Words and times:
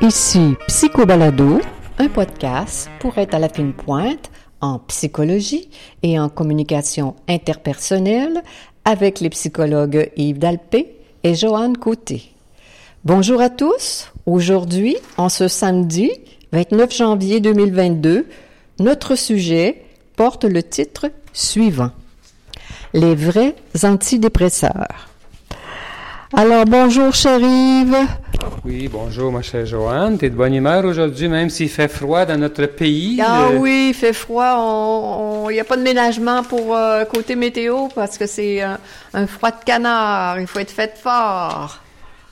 Ici 0.00 0.56
Psychobalado, 0.68 1.60
un 1.98 2.08
podcast 2.08 2.90
pour 3.00 3.18
être 3.18 3.34
à 3.34 3.38
la 3.38 3.48
fine 3.48 3.72
pointe 3.72 4.30
en 4.60 4.78
psychologie 4.80 5.70
et 6.02 6.18
en 6.18 6.28
communication 6.28 7.16
interpersonnelle 7.28 8.42
avec 8.84 9.20
les 9.20 9.30
psychologues 9.30 10.10
Yves 10.16 10.38
Dalpé 10.38 10.96
et 11.24 11.34
Joanne 11.34 11.76
Côté. 11.76 12.32
Bonjour 13.04 13.40
à 13.40 13.50
tous. 13.50 14.12
Aujourd'hui, 14.26 14.96
en 15.16 15.28
ce 15.28 15.48
samedi 15.48 16.12
29 16.52 16.96
janvier 16.96 17.40
2022, 17.40 18.26
notre 18.78 19.16
sujet 19.16 19.82
porte 20.16 20.44
le 20.44 20.62
titre 20.62 21.10
suivant. 21.32 21.90
Les 22.94 23.14
vrais 23.14 23.54
antidépresseurs. 23.84 25.08
Alors, 26.34 26.64
bonjour, 26.64 27.14
chérive. 27.14 27.94
Oui, 28.64 28.88
bonjour, 28.90 29.30
ma 29.30 29.42
chère 29.42 29.66
Joanne. 29.66 30.16
T'es 30.16 30.30
de 30.30 30.34
bonne 30.34 30.54
humeur 30.54 30.84
aujourd'hui, 30.84 31.28
même 31.28 31.50
s'il 31.50 31.68
fait 31.68 31.88
froid 31.88 32.24
dans 32.24 32.38
notre 32.38 32.64
pays. 32.66 33.20
Ah 33.22 33.48
Euh, 33.50 33.58
oui, 33.58 33.88
il 33.90 33.94
fait 33.94 34.12
froid. 34.14 35.46
Il 35.50 35.54
n'y 35.54 35.60
a 35.60 35.64
pas 35.64 35.76
de 35.76 35.82
ménagement 35.82 36.42
pour 36.42 36.74
euh, 36.74 37.04
côté 37.04 37.36
météo 37.36 37.88
parce 37.94 38.16
que 38.16 38.26
c'est 38.26 38.62
un, 38.62 38.78
un 39.12 39.26
froid 39.26 39.50
de 39.50 39.62
canard. 39.64 40.40
Il 40.40 40.46
faut 40.46 40.58
être 40.60 40.70
fait 40.70 40.96
fort. 40.96 41.78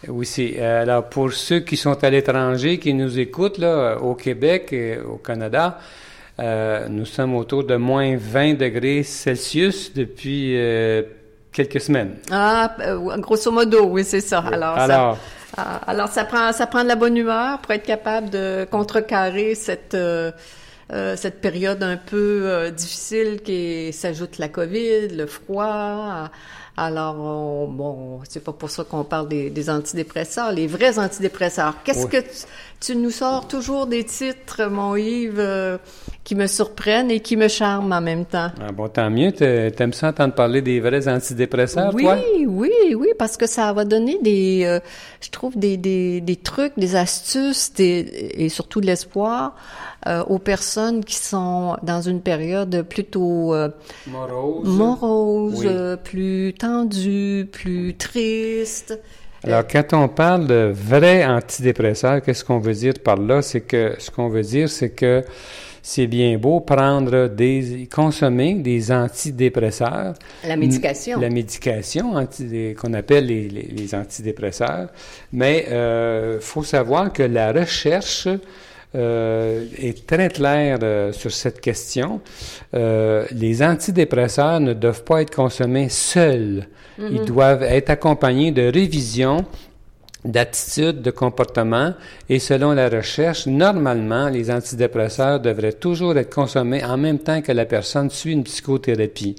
Oui, 0.09 0.25
c'est. 0.25 0.55
euh, 0.59 0.83
alors, 0.83 1.05
pour 1.05 1.33
ceux 1.33 1.61
qui 1.61 1.77
sont 1.77 2.03
à 2.03 2.09
l'étranger, 2.09 2.79
qui 2.79 2.95
nous 2.95 3.19
écoutent, 3.19 3.59
là, 3.59 3.97
au 4.01 4.15
Québec 4.15 4.69
et 4.73 4.99
au 4.99 5.17
Canada, 5.17 5.79
euh, 6.41 6.89
nous 6.89 7.05
sommes 7.07 7.35
autour 7.37 7.65
de 7.65 7.77
moins 7.77 8.17
20 8.17 8.55
degrés 8.55 9.03
Celsius 9.03 9.93
depuis 9.95 10.57
euh, 10.57 11.03
quelques 11.53 11.81
semaines. 11.81 12.17
Ah, 12.31 12.75
euh, 12.81 13.17
grosso 13.19 13.51
modo, 13.51 13.85
oui, 13.87 14.05
c'est 14.05 14.21
ça. 14.21 14.39
Alors, 14.51 15.17
Ah, 15.57 15.81
alors, 15.87 16.09
ça 16.09 16.25
prend, 16.25 16.53
ça 16.53 16.67
prend 16.67 16.83
de 16.85 16.89
la 16.89 16.95
bonne 16.97 17.17
humeur 17.17 17.59
pour 17.59 17.73
être 17.73 17.85
capable 17.85 18.31
de 18.31 18.67
contrecarrer 18.71 19.55
cette, 19.57 19.95
euh, 19.95 20.31
euh, 20.93 21.17
cette 21.17 21.41
période 21.41 21.83
un 21.83 21.97
peu 21.97 22.43
euh, 22.45 22.71
difficile 22.71 23.41
qui 23.45 23.93
s'ajoute 23.93 24.39
la 24.39 24.49
COVID, 24.49 25.09
le 25.09 25.27
froid. 25.27 26.31
Alors, 26.77 27.17
on- 27.21 27.67
bon, 27.69 28.21
c'est 28.29 28.43
pas 28.45 28.53
pour 28.53 28.71
ça 28.71 28.85
qu'on 28.85 29.03
parle 29.05 29.29
des, 29.29 29.51
des 29.51 29.69
antidépresseurs, 29.69 30.53
les 30.53 30.69
vrais 30.69 30.99
antidépresseurs. 31.01 31.75
Qu'est-ce 31.85 32.05
Oui. 32.05 32.11
que 32.11 32.19
tu, 32.19 32.47
tu 32.81 32.97
nous 32.97 33.11
sors 33.11 33.47
toujours 33.49 33.87
des 33.87 34.05
titres, 34.05 34.65
mon 34.67 34.95
Yves, 34.97 35.35
euh, 35.41 35.79
qui 36.31 36.37
me 36.37 36.47
surprennent 36.47 37.11
et 37.11 37.19
qui 37.19 37.37
me 37.37 37.49
charment 37.49 37.91
en 37.93 38.01
même 38.01 38.25
temps? 38.25 38.53
ah, 38.65 38.71
bon, 38.71 38.87
tant 38.87 39.11
mieux. 39.11 39.33
T'a- 39.33 39.69
T'aimes 39.73 39.93
ça 39.93 40.11
entendre 40.11 40.33
parler 40.33 40.63
des 40.63 40.79
vrais 40.79 41.09
antidépresseurs, 41.09 41.93
Oui, 41.93 42.05
toi? 42.05 42.19
oui, 42.47 42.71
oui, 42.97 43.09
parce 43.19 43.37
que 43.37 43.49
ça 43.49 43.73
va 43.73 43.85
donner 43.85 44.17
des, 44.23 44.63
euh, 44.65 44.79
je 45.21 45.29
trouve 45.31 45.59
des, 45.59 45.77
des, 45.77 46.21
des 46.21 46.37
trucs, 46.37 46.75
des 46.79 46.95
astuces, 46.95 47.73
des, 47.75 48.31
et 48.45 48.49
surtout 48.49 48.81
de 48.81 48.87
l'espoir 48.87 49.57
euh, 50.07 50.23
aux 50.29 50.39
personnes 50.39 51.05
qui 51.05 51.17
sont 51.17 51.77
dans 51.83 52.01
une 52.01 52.21
période 52.21 52.83
plutôt 52.89 53.53
euh, 53.53 53.69
Morose. 54.07 54.69
morose, 54.69 55.67
Oui. 55.67 55.97
plus 56.05 56.55
tendue, 56.57 57.49
plus 57.51 57.97
triste. 57.97 59.01
Alors, 59.43 59.67
quand 59.67 59.95
on 59.95 60.07
parle 60.07 60.47
de 60.47 60.71
vrais 60.73 61.25
antidépresseurs, 61.27 62.23
qu'est-ce 62.23 62.45
qu'on 62.45 62.61
veut 62.61 62.75
dire 62.75 62.95
par 63.03 63.17
là? 63.17 63.43
C'est 63.43 63.63
que 63.63 63.95
ce 63.99 64.13
qu'on 64.13 64.29
veut 64.29 64.43
dire, 64.43 64.69
c'est 64.69 64.91
que 64.91 65.25
c'est 65.83 66.07
bien 66.07 66.37
beau 66.39 66.61
prendre 66.61 67.29
des, 67.29 67.89
consommer 67.93 68.55
des 68.55 68.91
antidépresseurs. 68.93 70.15
La 70.47 70.57
médication. 70.57 71.21
La 71.21 71.31
médication 71.31 72.13
qu'on 72.81 72.95
appelle 72.95 73.27
les, 73.27 73.49
les- 73.49 73.63
les 73.77 73.95
antidépresseurs. 73.95 74.89
Mais 75.33 75.67
il 75.69 76.39
faut 76.41 76.63
savoir 76.65 77.13
que 77.13 77.23
la 77.23 77.53
recherche 77.53 78.29
euh, 78.95 79.67
est 79.79 80.05
très 80.07 80.29
claire 80.29 80.79
euh, 80.83 81.13
sur 81.13 81.31
cette 81.31 81.61
question. 81.61 82.21
Euh, 82.75 83.25
les 83.31 83.63
antidépresseurs 83.63 84.59
ne 84.61 84.73
doivent 84.73 85.05
pas 85.05 85.23
être 85.23 85.35
consommés 85.35 85.89
seuls. 85.89 86.67
Ils 86.99 87.25
doivent 87.25 87.63
être 87.63 87.89
accompagnés 87.91 88.51
de 88.51 88.63
révisions 88.71 89.45
d'attitude, 90.25 91.03
de 91.03 91.11
comportement, 91.11 91.95
et 92.29 92.39
selon 92.39 92.73
la 92.73 92.89
recherche, 92.89 93.47
normalement, 93.47 94.29
les 94.29 94.51
antidépresseurs 94.51 95.41
devraient 95.41 95.73
toujours 95.73 96.17
être 96.17 96.35
consommés 96.35 96.85
en 96.85 96.97
même 96.97 97.19
temps 97.19 97.41
que 97.41 97.53
la 97.53 97.65
personne 97.65 98.11
suit 98.11 98.33
une 98.33 98.45
psychothérapie. 98.45 99.37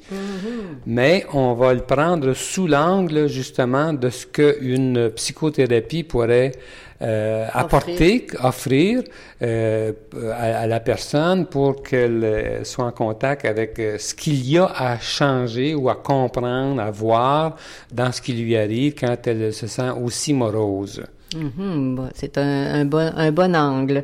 Mais 0.85 1.25
on 1.33 1.53
va 1.53 1.73
le 1.73 1.81
prendre 1.81 2.33
sous 2.33 2.67
l'angle, 2.67 3.27
justement, 3.27 3.93
de 3.93 4.09
ce 4.09 4.25
qu'une 4.25 5.11
psychothérapie 5.11 6.03
pourrait 6.03 6.53
euh, 7.01 7.47
apporter, 7.51 8.27
offrir 8.43 9.03
euh, 9.41 9.91
à, 10.33 10.61
à 10.61 10.67
la 10.67 10.79
personne 10.79 11.45
pour 11.47 11.81
qu'elle 11.83 12.23
euh, 12.23 12.63
soit 12.63 12.85
en 12.85 12.91
contact 12.91 13.45
avec 13.45 13.81
ce 13.97 14.13
qu'il 14.13 14.47
y 14.47 14.57
a 14.57 14.65
à 14.65 14.99
changer 14.99 15.73
ou 15.73 15.89
à 15.89 15.95
comprendre, 15.95 16.81
à 16.81 16.91
voir 16.91 17.55
dans 17.91 18.11
ce 18.11 18.21
qui 18.21 18.33
lui 18.33 18.55
arrive 18.55 18.95
quand 18.95 19.17
elle 19.25 19.53
se 19.53 19.67
sent 19.67 19.91
aussi 20.03 20.33
morose. 20.33 21.03
Mhm, 21.35 21.95
bon, 21.95 22.09
c'est 22.13 22.37
un, 22.37 22.81
un 22.81 22.85
bon, 22.85 23.11
un 23.15 23.31
bon 23.31 23.55
angle. 23.55 24.03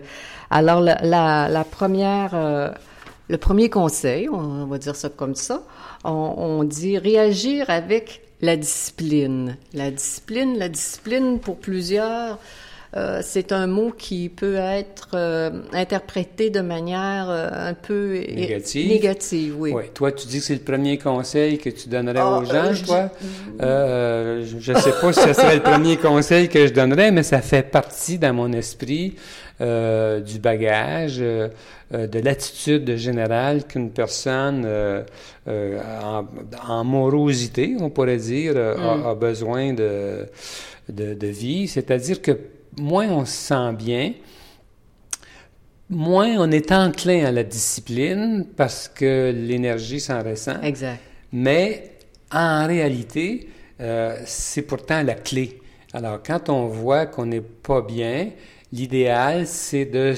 Alors, 0.50 0.80
la, 0.80 0.98
la, 1.04 1.50
la 1.50 1.64
première, 1.66 2.32
euh, 2.34 2.70
le 3.28 3.38
premier 3.38 3.70
conseil, 3.70 4.30
on 4.30 4.66
va 4.66 4.78
dire 4.78 4.96
ça 4.96 5.10
comme 5.10 5.36
ça, 5.36 5.62
on, 6.06 6.34
on 6.38 6.64
dit 6.64 6.98
réagir 6.98 7.70
avec 7.70 8.22
la 8.42 8.56
discipline. 8.56 9.58
La 9.74 9.92
discipline, 9.92 10.58
la 10.58 10.70
discipline 10.70 11.40
pour 11.40 11.58
plusieurs, 11.58 12.40
euh, 12.98 13.20
c'est 13.22 13.52
un 13.52 13.68
mot 13.68 13.92
qui 13.96 14.28
peut 14.28 14.56
être 14.56 15.10
euh, 15.14 15.52
interprété 15.72 16.50
de 16.50 16.62
manière 16.62 17.28
euh, 17.30 17.70
un 17.70 17.76
peu 17.76 18.18
Négative. 18.34 18.88
négative, 18.90 19.56
oui. 19.60 19.72
Toi, 19.94 20.12
tu 20.12 20.26
dis 20.26 20.40
que 20.40 20.46
c'est 20.46 20.56
le 20.56 20.62
premier 20.62 20.98
conseil 20.98 21.60
que 21.60 21.70
tu 21.70 21.90
donnerais 21.90 22.20
Ah, 22.20 22.40
aux 22.40 22.46
gens, 22.46 22.74
je 22.74 22.84
toi? 22.86 23.12
Je 23.60 24.72
ne 24.72 24.78
sais 24.80 24.94
pas 25.00 25.14
si 25.14 25.20
ce 25.22 25.34
serait 25.34 25.56
le 25.58 25.62
premier 25.62 25.98
conseil 26.10 26.50
que 26.50 26.66
je 26.66 26.74
donnerais, 26.74 27.12
mais 27.12 27.22
ça 27.22 27.42
fait 27.42 27.62
partie 27.62 28.18
dans 28.18 28.34
mon 28.34 28.52
esprit 28.54 29.16
du 29.60 30.40
bagage, 30.40 31.18
de 31.20 32.20
l'attitude 32.20 32.96
générale 32.96 33.66
qu'une 33.66 33.92
personne 33.92 34.68
en, 35.48 36.26
en 36.68 36.84
morosité, 36.84 37.76
on 37.80 37.90
pourrait 37.92 38.18
dire, 38.18 38.56
a, 38.58 39.10
a 39.12 39.16
besoin 39.16 39.74
de, 39.74 40.26
de, 40.90 41.14
de 41.14 41.28
vie. 41.28 41.68
C'est-à-dire 41.68 42.22
que 42.22 42.38
moins 42.80 43.10
on 43.10 43.26
se 43.26 43.32
sent 43.32 43.74
bien, 43.74 44.14
moins 45.90 46.38
on 46.38 46.52
est 46.52 46.72
enclin 46.72 47.26
à 47.26 47.32
la 47.32 47.44
discipline 47.44 48.46
parce 48.56 48.88
que 48.88 49.34
l'énergie 49.36 50.00
s'en 50.00 50.24
ressent. 50.24 50.62
Exact. 50.62 51.00
Mais 51.32 51.92
en 52.32 52.68
réalité, 52.68 53.50
euh, 53.80 54.18
c'est 54.26 54.64
pourtant 54.64 55.04
la 55.04 55.16
clé. 55.16 55.62
Alors, 55.94 56.22
quand 56.24 56.50
on 56.50 56.68
voit 56.68 57.06
qu'on 57.06 57.26
n'est 57.26 57.42
pas 57.42 57.82
bien, 57.82 58.30
l'idéal, 58.72 59.48
c'est 59.48 59.86
de 59.86 60.14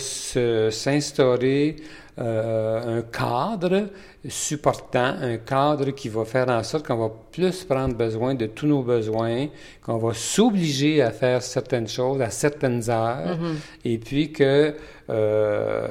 s'instaurer 0.72 1.76
euh, 2.20 3.00
un 3.00 3.02
cadre 3.02 3.90
supportant, 4.28 5.16
un 5.22 5.38
cadre 5.38 5.92
qui 5.92 6.10
va 6.10 6.26
faire 6.26 6.50
en 6.50 6.62
sorte 6.64 6.86
qu'on 6.86 6.98
va 6.98 7.12
plus 7.32 7.64
prendre 7.64 7.96
besoin 7.96 8.36
de 8.36 8.48
tous 8.48 8.68
nos 8.68 8.84
besoins, 8.84 9.48
qu'on 9.82 9.98
va 9.98 10.14
s'obliger 10.14 11.02
à 11.02 11.12
faire 11.12 11.42
certaines 11.42 11.88
choses 11.88 12.22
à 12.22 12.30
certaines 12.30 12.90
heures, 12.90 13.38
et 13.86 13.98
puis 13.98 14.32
que 14.32 14.76
euh, 15.10 15.88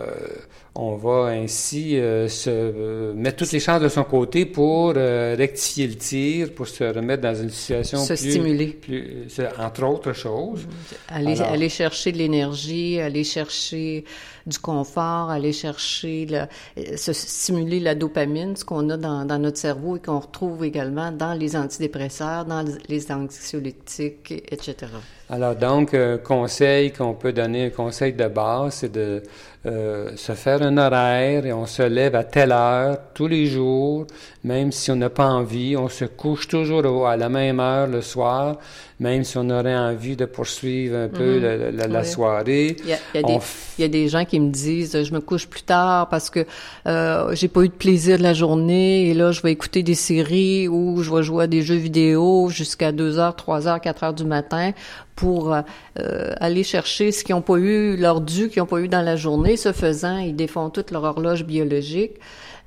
on 0.81 0.95
va 0.95 1.31
ainsi 1.31 1.97
euh, 1.99 2.29
se 2.29 2.49
euh, 2.51 3.13
mettre 3.13 3.39
toutes 3.39 3.51
les 3.51 3.59
chances 3.59 3.81
de 3.83 3.89
son 3.89 4.05
côté 4.05 4.47
pour 4.47 4.93
euh, 4.97 5.35
rectifier 5.37 5.89
le 5.89 5.97
tir, 5.97 6.55
pour 6.55 6.69
se 6.69 6.85
remettre 6.85 7.23
dans 7.23 7.35
une 7.35 7.51
situation 7.51 7.99
Se 7.99 8.13
plus, 8.15 8.31
stimuler. 8.31 8.67
plus- 8.69 9.27
entre 9.59 9.83
autres 9.85 10.13
choses. 10.13 10.67
Aller, 11.09 11.41
Alors- 11.41 11.53
aller 11.53 11.69
chercher 11.69 12.13
de 12.13 12.19
l'énergie, 12.19 13.01
aller 13.01 13.25
chercher 13.25 14.05
du 14.47 14.59
confort, 14.61 15.31
aller 15.31 15.53
chercher, 15.53 16.27
la- 16.27 16.49
se 16.97 17.13
stimuler 17.13 17.81
la 17.81 17.97
dopamine, 17.97 18.55
ce 18.57 18.65
qu'on 18.65 18.89
a 18.91 18.97
dans, 18.97 19.25
dans 19.25 19.39
notre 19.39 19.59
cerveau 19.59 19.97
et 19.97 20.01
qu'on 20.01 20.21
retrouve 20.21 20.65
également 20.65 21.11
dans 21.11 21.35
les 21.35 21.57
antidépresseurs, 21.57 22.45
dans 22.45 22.65
les 22.89 23.11
anxiolytiques, 23.11 24.31
etc. 24.51 24.77
Alors 25.31 25.55
donc, 25.57 25.93
un 25.93 26.17
conseil 26.19 26.93
qu'on 26.93 27.13
peut 27.15 27.33
donner, 27.33 27.67
un 27.67 27.71
conseil 27.71 28.13
de 28.15 28.29
base, 28.29 28.75
c'est 28.75 28.93
de 28.93 29.23
euh, 29.69 30.17
se 30.17 30.33
faire 30.33 30.63
un 30.63 30.77
horaire 30.79 31.47
et 31.47 31.53
on 31.53 31.67
se 31.67 31.83
lève 31.83 32.15
à 32.15 32.25
telle 32.25 32.53
heure 32.53 32.99
tous 33.15 33.27
les 33.27 33.47
jours, 33.47 34.07
même 34.49 34.73
si 34.73 34.91
on 34.91 34.97
n'a 34.97 35.11
pas 35.11 35.27
envie. 35.41 35.77
On 35.77 35.89
se 35.91 36.07
couche 36.07 36.49
toujours 36.49 37.07
à 37.07 37.17
la 37.19 37.29
même 37.29 37.61
heure 37.61 37.87
le 37.87 38.01
soir, 38.01 38.57
même 38.99 39.23
si 39.23 39.37
on 39.37 39.49
aurait 39.51 39.77
envie 39.77 40.17
de 40.17 40.25
poursuivre 40.25 40.97
un 40.97 41.09
peu 41.09 41.39
la, 41.39 41.71
la- 41.71 41.87
la 41.87 42.01
Oui. 42.01 42.07
soirée. 42.07 42.77
Il 42.83 42.89
y, 42.89 42.93
a, 42.95 42.99
il 43.15 43.21
y 43.21 43.25
a 43.25 43.27
On 43.27 43.33
des, 43.35 43.39
f- 43.39 43.75
il 43.79 43.83
y 43.83 43.85
a 43.85 43.89
des 43.89 44.09
gens 44.09 44.25
qui 44.25 44.41
me 44.41 44.51
disent 44.51 45.03
je 45.09 45.13
me 45.13 45.21
couche 45.21 45.47
plus 45.47 45.63
tard 45.63 46.09
parce 46.09 46.31
que 46.31 46.41
euh, 46.87 47.35
j'ai 47.35 47.49
pas 47.49 47.63
eu 47.63 47.69
de 47.69 47.75
plaisir 47.75 48.17
de 48.17 48.23
la 48.23 48.33
journée 48.33 49.09
et 49.09 49.15
là 49.15 49.31
je 49.33 49.43
vais 49.43 49.53
écouter 49.53 49.83
des 49.83 49.95
séries 49.95 50.67
ou 50.67 51.03
je 51.03 51.15
vais 51.15 51.23
jouer 51.23 51.45
à 51.45 51.47
des 51.47 51.63
jeux 51.63 51.77
vidéo 51.77 52.49
jusqu'à 52.49 52.91
2 52.91 53.19
heures, 53.19 53.37
3 53.37 53.69
heures, 53.69 53.81
4 53.81 54.03
heures 54.05 54.15
du 54.15 54.25
matin 54.25 54.73
pour 55.15 55.53
euh, 55.53 55.63
aller 56.41 56.63
chercher 56.63 57.13
ce 57.13 57.23
qu'ils 57.25 57.35
n'ont 57.35 57.43
pas 57.43 57.59
eu, 57.59 57.97
leur 57.97 58.21
dû 58.21 58.49
qu'ils 58.49 58.61
n'ont 58.63 58.67
pas 58.67 58.81
eu 58.81 58.89
dans 58.89 59.03
la 59.03 59.17
journée. 59.17 59.57
Ce 59.57 59.73
faisant, 59.73 60.17
ils 60.19 60.35
défont 60.37 60.71
toute 60.71 60.91
leur 60.93 61.03
horloge 61.05 61.45
biologique. 61.45 62.13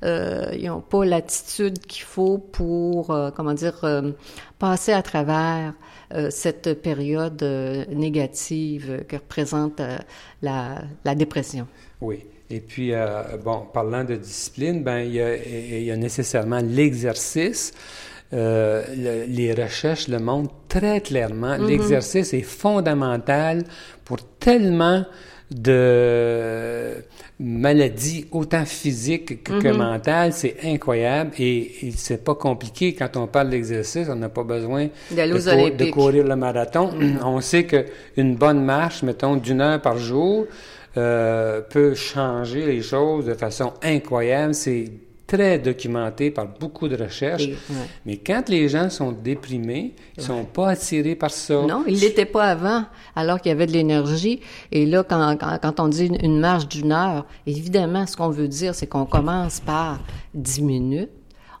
Euh, 0.04 0.50
ils 0.58 0.66
n'ont 0.66 0.80
pas 0.80 1.04
l'attitude 1.04 1.78
qu'il 1.78 2.02
faut 2.04 2.38
pour, 2.38 3.10
euh, 3.10 3.30
comment 3.30 3.54
dire, 3.54 3.78
euh, 3.84 4.12
passer 4.58 4.92
à 4.92 5.02
travers 5.02 5.74
cette 6.28 6.82
période 6.82 7.42
négative 7.90 9.04
que 9.08 9.16
représente 9.16 9.80
la, 10.42 10.82
la 11.04 11.14
dépression. 11.14 11.66
Oui. 12.02 12.24
Et 12.50 12.60
puis, 12.60 12.92
euh, 12.92 13.22
bon, 13.42 13.62
parlant 13.72 14.04
de 14.04 14.16
discipline, 14.16 14.82
ben, 14.82 14.98
il 14.98 15.14
y 15.14 15.20
a, 15.22 15.36
il 15.36 15.84
y 15.84 15.90
a 15.90 15.96
nécessairement 15.96 16.60
l'exercice. 16.62 17.72
Euh, 18.34 18.84
le- 18.94 19.24
les 19.26 19.54
recherches 19.54 20.08
le 20.08 20.18
montrent 20.18 20.54
très 20.68 21.00
clairement. 21.00 21.56
L'exercice 21.56 22.34
est 22.34 22.42
fondamental 22.42 23.64
pour 24.04 24.18
tellement 24.38 25.04
de 25.50 26.94
maladies, 27.38 28.26
autant 28.30 28.64
physiques 28.64 29.42
que, 29.42 29.60
que 29.60 29.68
mentales. 29.68 30.32
C'est 30.32 30.56
incroyable 30.64 31.32
et, 31.38 31.86
et 31.86 31.92
c'est 31.96 32.24
pas 32.24 32.34
compliqué. 32.34 32.94
Quand 32.94 33.16
on 33.16 33.26
parle 33.26 33.50
d'exercice, 33.50 34.08
on 34.08 34.16
n'a 34.16 34.28
pas 34.28 34.44
besoin 34.44 34.88
de, 35.10 35.90
courir 35.90 36.26
le 36.26 36.36
marathon. 36.36 36.90
On 37.24 37.40
sait 37.40 37.64
qu'une 37.64 38.36
bonne 38.36 38.64
marche, 38.64 39.02
mettons, 39.02 39.36
d'une 39.36 39.60
heure 39.60 39.80
par 39.80 39.98
jour, 39.98 40.46
euh, 40.96 41.60
peut 41.62 41.94
changer 41.94 42.66
les 42.66 42.82
choses 42.82 43.26
de 43.26 43.34
façon 43.34 43.72
incroyable. 43.82 44.54
C'est 44.54 44.90
très 45.36 45.58
documenté 45.58 46.30
par 46.30 46.46
beaucoup 46.46 46.88
de 46.88 46.96
recherches. 46.96 47.42
Et- 47.44 47.52
ouais. 47.70 47.86
Mais 48.06 48.16
quand 48.18 48.48
les 48.48 48.68
gens 48.68 48.90
sont 48.90 49.12
déprimés, 49.12 49.94
ils 50.16 50.22
sont 50.22 50.44
pas 50.44 50.70
attirés 50.70 51.14
par 51.14 51.30
ça. 51.30 51.62
Non, 51.62 51.84
il 51.86 51.98
l'était 52.00 52.26
pas 52.26 52.44
avant, 52.50 52.84
alors 53.16 53.40
qu'il 53.40 53.48
y 53.50 53.52
avait 53.52 53.66
de 53.66 53.72
l'énergie. 53.72 54.40
Et 54.70 54.84
là, 54.86 55.02
quand, 55.02 55.36
quand, 55.38 55.58
quand 55.62 55.80
on 55.80 55.88
dit 55.88 56.06
une, 56.06 56.18
une 56.22 56.38
marche 56.38 56.68
d'une 56.68 56.92
heure, 56.92 57.26
évidemment, 57.46 58.06
ce 58.06 58.16
qu'on 58.16 58.28
veut 58.30 58.48
dire, 58.48 58.74
c'est 58.74 58.86
qu'on 58.86 59.06
commence 59.06 59.60
par 59.60 60.00
10 60.34 60.62
minutes. 60.62 61.10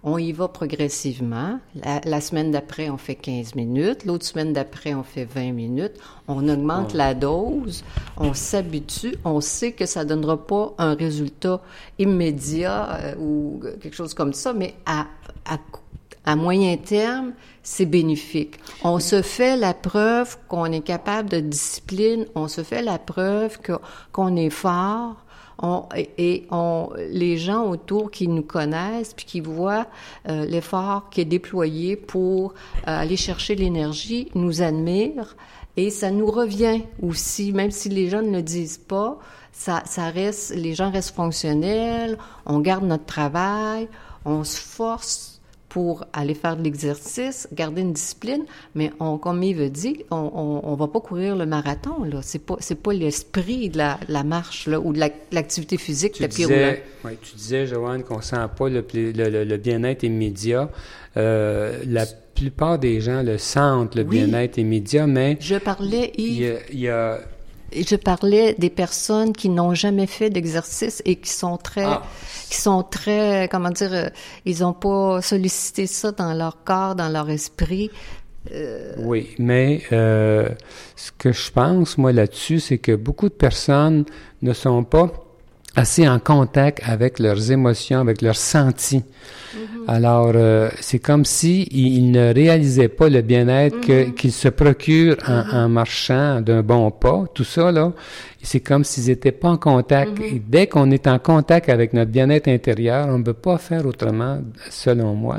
On 0.04 0.18
y 0.18 0.32
va 0.32 0.48
progressivement. 0.48 1.60
La, 1.76 2.00
la 2.04 2.20
semaine 2.20 2.50
d'après, 2.50 2.90
on 2.90 2.98
fait 2.98 3.14
15 3.14 3.54
minutes. 3.54 4.04
L'autre 4.04 4.24
semaine 4.24 4.52
d'après, 4.52 4.94
on 4.94 5.04
fait 5.04 5.24
20 5.24 5.52
minutes. 5.52 5.94
On 6.26 6.48
augmente 6.48 6.92
la 6.92 7.14
dose. 7.14 7.84
On 8.16 8.34
s'habitue. 8.34 9.14
On 9.24 9.40
sait 9.40 9.72
que 9.72 9.86
ça 9.86 10.04
donnera 10.04 10.44
pas 10.44 10.74
un 10.78 10.94
résultat 10.94 11.60
immédiat 11.98 12.94
euh, 12.94 13.14
ou 13.18 13.60
quelque 13.80 13.94
chose 13.94 14.14
comme 14.14 14.32
ça, 14.32 14.52
mais 14.52 14.74
à, 14.86 15.06
à 15.44 15.58
à 16.24 16.36
moyen 16.36 16.76
terme, 16.76 17.32
c'est 17.62 17.86
bénéfique. 17.86 18.60
On 18.84 19.00
se 19.00 19.22
fait 19.22 19.56
la 19.56 19.74
preuve 19.74 20.38
qu'on 20.48 20.66
est 20.66 20.82
capable 20.82 21.28
de 21.28 21.40
discipline, 21.40 22.26
on 22.34 22.48
se 22.48 22.62
fait 22.62 22.82
la 22.82 22.98
preuve 22.98 23.58
qu'on 24.12 24.36
est 24.36 24.50
fort. 24.50 25.16
Et 26.18 26.46
les 27.10 27.36
gens 27.38 27.64
autour 27.70 28.10
qui 28.10 28.28
nous 28.28 28.42
connaissent 28.42 29.14
puis 29.14 29.26
qui 29.26 29.40
voient 29.40 29.86
euh, 30.28 30.44
l'effort 30.44 31.08
qui 31.10 31.20
est 31.20 31.26
déployé 31.26 31.96
pour 31.96 32.52
euh, 32.52 32.54
aller 32.86 33.16
chercher 33.16 33.54
l'énergie 33.54 34.28
nous 34.34 34.62
admirent. 34.62 35.36
Et 35.76 35.90
ça 35.90 36.10
nous 36.10 36.30
revient 36.30 36.82
aussi, 37.00 37.52
même 37.52 37.70
si 37.70 37.88
les 37.88 38.08
gens 38.08 38.22
ne 38.22 38.30
le 38.30 38.42
disent 38.42 38.78
pas, 38.78 39.18
ça 39.52 39.82
reste, 40.10 40.54
les 40.54 40.74
gens 40.74 40.90
restent 40.90 41.14
fonctionnels, 41.14 42.18
on 42.44 42.60
garde 42.60 42.84
notre 42.84 43.06
travail, 43.06 43.88
on 44.24 44.44
se 44.44 44.58
force 44.58 45.31
pour 45.72 46.04
aller 46.12 46.34
faire 46.34 46.58
de 46.58 46.62
l'exercice, 46.62 47.48
garder 47.54 47.80
une 47.80 47.94
discipline, 47.94 48.44
mais 48.74 48.90
on, 49.00 49.16
comme 49.16 49.42
Yves 49.42 49.70
dit, 49.72 50.04
on, 50.10 50.16
on, 50.34 50.60
on 50.70 50.74
va 50.74 50.86
pas 50.86 51.00
courir 51.00 51.34
le 51.34 51.46
marathon, 51.46 52.04
là. 52.04 52.18
C'est 52.20 52.40
pas, 52.40 52.56
c'est 52.60 52.74
pas 52.74 52.92
l'esprit 52.92 53.70
de 53.70 53.78
la, 53.78 53.98
la 54.10 54.22
marche, 54.22 54.66
là, 54.68 54.78
ou 54.78 54.92
de 54.92 54.98
la- 54.98 55.08
l'activité 55.30 55.78
physique, 55.78 56.12
Tu 56.12 56.24
roulant. 56.24 56.28
disais, 56.36 56.82
ouais, 57.06 57.16
tu 57.22 57.36
disais, 57.36 57.66
Joanne, 57.66 58.02
qu'on 58.02 58.20
sent 58.20 58.36
pas 58.58 58.68
le, 58.68 58.84
le- 58.92 59.12
le- 59.30 59.44
le 59.44 59.56
bien-être 59.56 60.02
immédiat. 60.02 60.68
Euh, 61.16 61.80
la 61.86 62.04
plupart 62.34 62.78
des 62.78 63.00
gens 63.00 63.22
le 63.22 63.38
sentent, 63.38 63.94
le 63.94 64.02
Oui. 64.02 64.18
bien-être 64.24 64.58
immédiat, 64.58 65.06
mais 65.06 65.38
Je 65.40 65.56
parlais, 65.56 66.12
il 66.18 66.24
y 66.24 66.36
Yves, 66.42 66.52
a, 66.54 66.58
il 66.72 66.80
y 66.80 66.88
a- 66.88 67.20
je 67.74 67.96
parlais 67.96 68.54
des 68.58 68.70
personnes 68.70 69.32
qui 69.32 69.48
n'ont 69.48 69.74
jamais 69.74 70.06
fait 70.06 70.30
d'exercice 70.30 71.02
et 71.04 71.16
qui 71.16 71.30
sont 71.30 71.56
très, 71.56 71.84
Ah. 71.84 72.02
qui 72.50 72.60
sont 72.60 72.82
très, 72.82 73.48
comment 73.50 73.70
dire, 73.70 73.92
euh, 73.92 74.08
ils 74.44 74.60
n'ont 74.60 74.72
pas 74.74 75.20
sollicité 75.22 75.86
ça 75.86 76.12
dans 76.12 76.32
leur 76.34 76.62
corps, 76.64 76.94
dans 76.94 77.08
leur 77.08 77.30
esprit. 77.30 77.90
Oui, 78.98 79.34
mais 79.38 79.82
euh, 79.92 80.48
ce 80.96 81.12
que 81.12 81.30
je 81.32 81.50
pense, 81.52 81.96
moi, 81.96 82.12
là-dessus, 82.12 82.58
c'est 82.58 82.78
que 82.78 82.92
beaucoup 82.96 83.28
de 83.28 83.34
personnes 83.34 84.04
ne 84.42 84.52
sont 84.52 84.82
pas 84.82 85.12
assez 85.76 86.08
en 86.08 86.18
contact 86.18 86.80
avec 86.84 87.18
leurs 87.18 87.50
émotions, 87.50 88.00
avec 88.00 88.22
leurs 88.22 88.36
sentis. 88.36 89.02
Alors, 89.88 90.32
euh, 90.34 90.70
c'est 90.80 91.00
comme 91.00 91.24
si 91.24 91.66
ils, 91.72 92.10
ne 92.10 92.32
réalisaient 92.32 92.88
pas 92.88 93.08
le 93.08 93.20
bien-être 93.20 93.80
que- 93.80 94.10
qu'ils 94.10 94.32
se 94.32 94.48
procurent 94.48 95.16
en, 95.26 95.64
en 95.64 95.68
marchant 95.68 96.40
d'un 96.40 96.62
bon 96.62 96.90
pas. 96.90 97.24
Tout 97.34 97.44
ça, 97.44 97.72
là, 97.72 97.92
c'est 98.42 98.60
comme 98.60 98.84
s'ils 98.84 99.06
n'étaient 99.06 99.32
pas 99.32 99.48
en 99.50 99.56
contact. 99.56 100.20
Et 100.20 100.42
dès 100.44 100.66
qu'on 100.66 100.90
est 100.90 101.06
en 101.06 101.18
contact 101.18 101.68
avec 101.68 101.92
notre 101.92 102.10
bien-être 102.10 102.48
intérieur, 102.48 103.08
on 103.08 103.18
ne 103.18 103.24
peut 103.24 103.32
pas 103.32 103.58
faire 103.58 103.86
autrement, 103.86 104.40
selon 104.70 105.14
moi, 105.14 105.38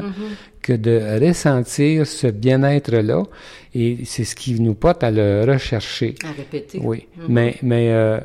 que 0.62 0.74
de 0.74 1.20
ressentir 1.26 2.08
ce 2.08 2.28
bien-être-là. 2.28 3.24
Et 3.76 4.00
c'est 4.06 4.24
ce 4.24 4.36
qui 4.36 4.60
nous 4.60 4.74
porte 4.74 5.04
à 5.04 5.12
le 5.12 5.44
rechercher. 5.46 6.16
À 6.24 6.32
répéter. 6.32 6.80
Oui, 6.82 7.08
mais, 7.28 7.56
mais 7.62 7.92
euh, 7.92 8.20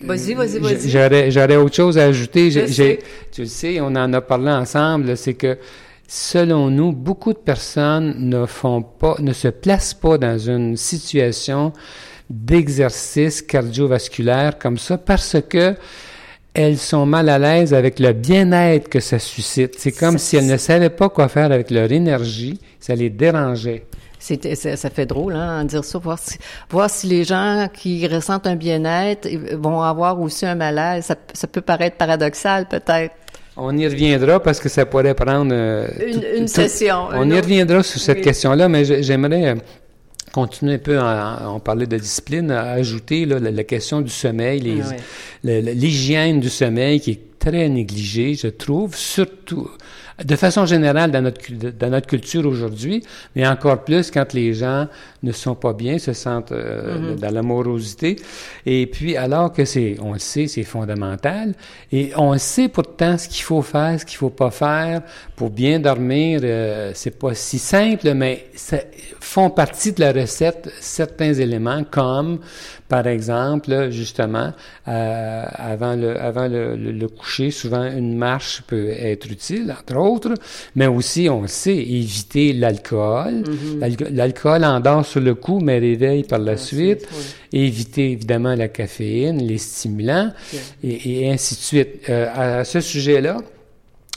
Vas-y, 0.00 0.34
vas-y, 0.34 0.58
vas-y. 0.58 0.88
J'aurais, 0.88 1.30
j'aurais 1.30 1.56
autre 1.56 1.74
chose 1.74 1.98
à 1.98 2.04
ajouter. 2.04 2.50
Je 2.50 2.66
sais. 2.66 2.98
tu 3.30 3.42
le 3.42 3.46
sais, 3.46 3.80
on 3.80 3.88
en 3.88 4.12
a 4.12 4.20
parlé 4.20 4.50
ensemble. 4.50 5.16
C'est 5.16 5.34
que 5.34 5.58
selon 6.06 6.70
nous, 6.70 6.92
beaucoup 6.92 7.32
de 7.32 7.38
personnes 7.38 8.14
ne 8.18 8.46
font 8.46 8.82
pas, 8.82 9.16
ne 9.20 9.32
se 9.32 9.48
placent 9.48 9.94
pas 9.94 10.16
dans 10.16 10.38
une 10.38 10.76
situation 10.76 11.72
d'exercice 12.30 13.42
cardiovasculaire 13.42 14.58
comme 14.58 14.78
ça 14.78 14.98
parce 14.98 15.36
que 15.48 15.74
elles 16.54 16.78
sont 16.78 17.06
mal 17.06 17.28
à 17.28 17.38
l'aise 17.38 17.72
avec 17.72 18.00
le 18.00 18.12
bien-être 18.12 18.88
que 18.88 19.00
ça 19.00 19.18
suscite. 19.18 19.74
C'est 19.78 19.92
comme 19.92 20.18
Ça- 20.18 20.24
si 20.24 20.36
elles 20.36 20.46
ne 20.46 20.56
savaient 20.56 20.90
pas 20.90 21.08
quoi 21.08 21.28
faire 21.28 21.52
avec 21.52 21.70
leur 21.70 21.90
énergie. 21.92 22.58
Ça 22.80 22.94
les 22.94 23.10
dérangeait. 23.10 23.84
Ça, 24.18 24.76
ça 24.76 24.90
fait 24.90 25.06
drôle, 25.06 25.34
hein, 25.36 25.64
dire 25.64 25.84
ça, 25.84 25.98
voir 25.98 26.18
si, 26.18 26.36
voir 26.68 26.90
si 26.90 27.06
les 27.06 27.22
gens 27.22 27.68
qui 27.72 28.04
ressentent 28.08 28.48
un 28.48 28.56
bien-être 28.56 29.26
euh, 29.26 29.56
vont 29.56 29.80
avoir 29.80 30.20
aussi 30.20 30.44
un 30.44 30.56
malaise. 30.56 31.04
Ça, 31.04 31.14
ça 31.32 31.46
peut 31.46 31.60
paraître 31.60 31.96
paradoxal, 31.96 32.66
peut-être. 32.66 33.14
On 33.56 33.76
y 33.76 33.86
reviendra 33.86 34.40
parce 34.42 34.58
que 34.58 34.68
ça 34.68 34.84
pourrait 34.86 35.14
prendre 35.14 35.52
euh, 35.54 35.86
Une, 36.04 36.12
tout- 36.14 36.26
une 36.36 36.40
tout- 36.46 36.52
session. 36.52 37.06
On 37.12 37.28
y 37.30 37.32
autre- 37.34 37.42
reviendra 37.42 37.82
sur 37.84 38.00
cette 38.00 38.18
Oui. 38.18 38.24
question-là, 38.24 38.68
mais 38.68 38.84
j'ai- 38.84 39.02
j'aimerais 39.04 39.46
euh, 39.50 39.54
continuer 40.32 40.74
un 40.74 40.78
peu, 40.78 40.98
à, 40.98 41.50
on 41.54 41.60
parlait 41.60 41.86
de 41.86 41.96
discipline, 41.98 42.50
à 42.50 42.70
ajouter 42.72 43.24
là, 43.26 43.38
la, 43.38 43.50
la 43.50 43.64
question 43.64 44.00
du 44.00 44.10
sommeil, 44.10 44.60
les- 44.60 44.80
Ah 44.82 44.88
ouais. 45.44 45.74
l'hygiène 45.74 46.40
du 46.40 46.48
sommeil 46.48 47.00
qui 47.00 47.10
est 47.12 47.20
très 47.38 47.68
négligée, 47.68 48.34
je 48.34 48.48
trouve, 48.48 48.96
surtout 48.96 49.70
de 50.24 50.34
façon 50.34 50.66
générale 50.66 51.12
dans 51.12 51.22
notre, 51.22 51.40
dans 51.78 51.90
notre 51.90 52.08
culture 52.08 52.44
aujourd'hui, 52.44 53.04
mais 53.36 53.46
encore 53.46 53.84
plus 53.84 54.10
quand 54.10 54.32
les 54.32 54.52
gens 54.52 54.88
ne 55.22 55.30
sont 55.30 55.54
pas 55.54 55.72
bien, 55.72 55.98
se 55.98 56.12
sentent 56.12 56.50
euh, 56.50 56.98
Mm-hmm. 56.98 57.20
dans 57.20 57.30
l'amorosité. 57.30 58.16
Et 58.66 58.86
puis, 58.86 59.16
alors 59.16 59.52
que 59.52 59.64
c'est, 59.64 59.96
on 60.00 60.12
le 60.12 60.18
sait, 60.18 60.46
c'est 60.46 60.64
fondamental, 60.64 61.54
et 61.92 62.12
on 62.16 62.36
sait 62.38 62.68
pourtant 62.68 63.16
ce 63.18 63.28
qu'il 63.28 63.42
faut 63.42 63.62
faire, 63.62 63.98
ce 63.98 64.04
qu'il 64.04 64.16
faut 64.16 64.30
pas 64.30 64.50
faire 64.50 65.02
pour 65.36 65.50
bien 65.50 65.78
dormir. 65.80 66.40
euh, 66.42 66.92
c'est 66.94 67.18
pas 67.18 67.34
si 67.34 67.58
simple, 67.58 68.12
mais 68.14 68.46
ça 68.54 68.78
font 69.20 69.50
partie 69.50 69.92
de 69.92 70.00
la 70.00 70.12
recette 70.12 70.70
certains 70.80 71.34
éléments 71.34 71.84
comme 71.84 72.40
Par 72.88 73.06
exemple, 73.06 73.90
justement, 73.90 74.52
euh, 74.88 75.44
avant, 75.52 75.94
le, 75.94 76.18
avant 76.18 76.48
le, 76.48 76.74
le, 76.74 77.08
coucher, 77.08 77.50
souvent 77.50 77.84
une 77.84 78.16
marche 78.16 78.62
peut 78.66 78.88
être 78.88 79.30
utile, 79.30 79.74
entre 79.78 79.96
autres, 79.96 80.34
mais 80.74 80.86
aussi, 80.86 81.28
on 81.28 81.46
sait, 81.46 81.76
éviter 81.76 82.54
l'alcool. 82.54 83.42
Mm-hmm. 83.42 84.14
L'alcool 84.14 84.64
endort 84.64 85.04
sur 85.04 85.20
le 85.20 85.34
coup, 85.34 85.60
mais 85.60 85.78
réveille 85.78 86.24
par 86.24 86.38
la 86.38 86.56
suite. 86.56 87.06
Éviter 87.52 88.12
évidemment 88.12 88.54
la 88.54 88.68
caféine, 88.68 89.42
les 89.46 89.58
stimulants, 89.58 90.32
et, 90.82 91.24
et, 91.24 91.30
ainsi 91.30 91.54
de 91.56 91.60
suite. 91.60 92.08
Euh, 92.08 92.60
à 92.60 92.64
ce 92.64 92.80
sujet-là, 92.80 93.38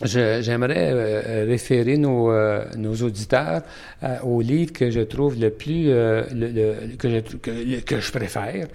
J'aimerais 0.04 0.90
euh, 0.92 1.46
référer 1.48 1.98
nos, 1.98 2.32
euh, 2.32 2.66
nos 2.78 2.96
auditeurs 2.96 3.62
euh, 4.04 4.20
au 4.24 4.42
livre 4.42 4.74
que 4.74 4.90
je 4.90 5.02
trouve 5.02 5.40
le 5.40 5.50
plus 5.52 5.86
le, 5.86 6.96
que, 6.98 7.10
je, 7.10 7.20
que, 7.38 7.80
que, 7.82 8.00
je 8.00 8.12
préfère, 8.12 8.68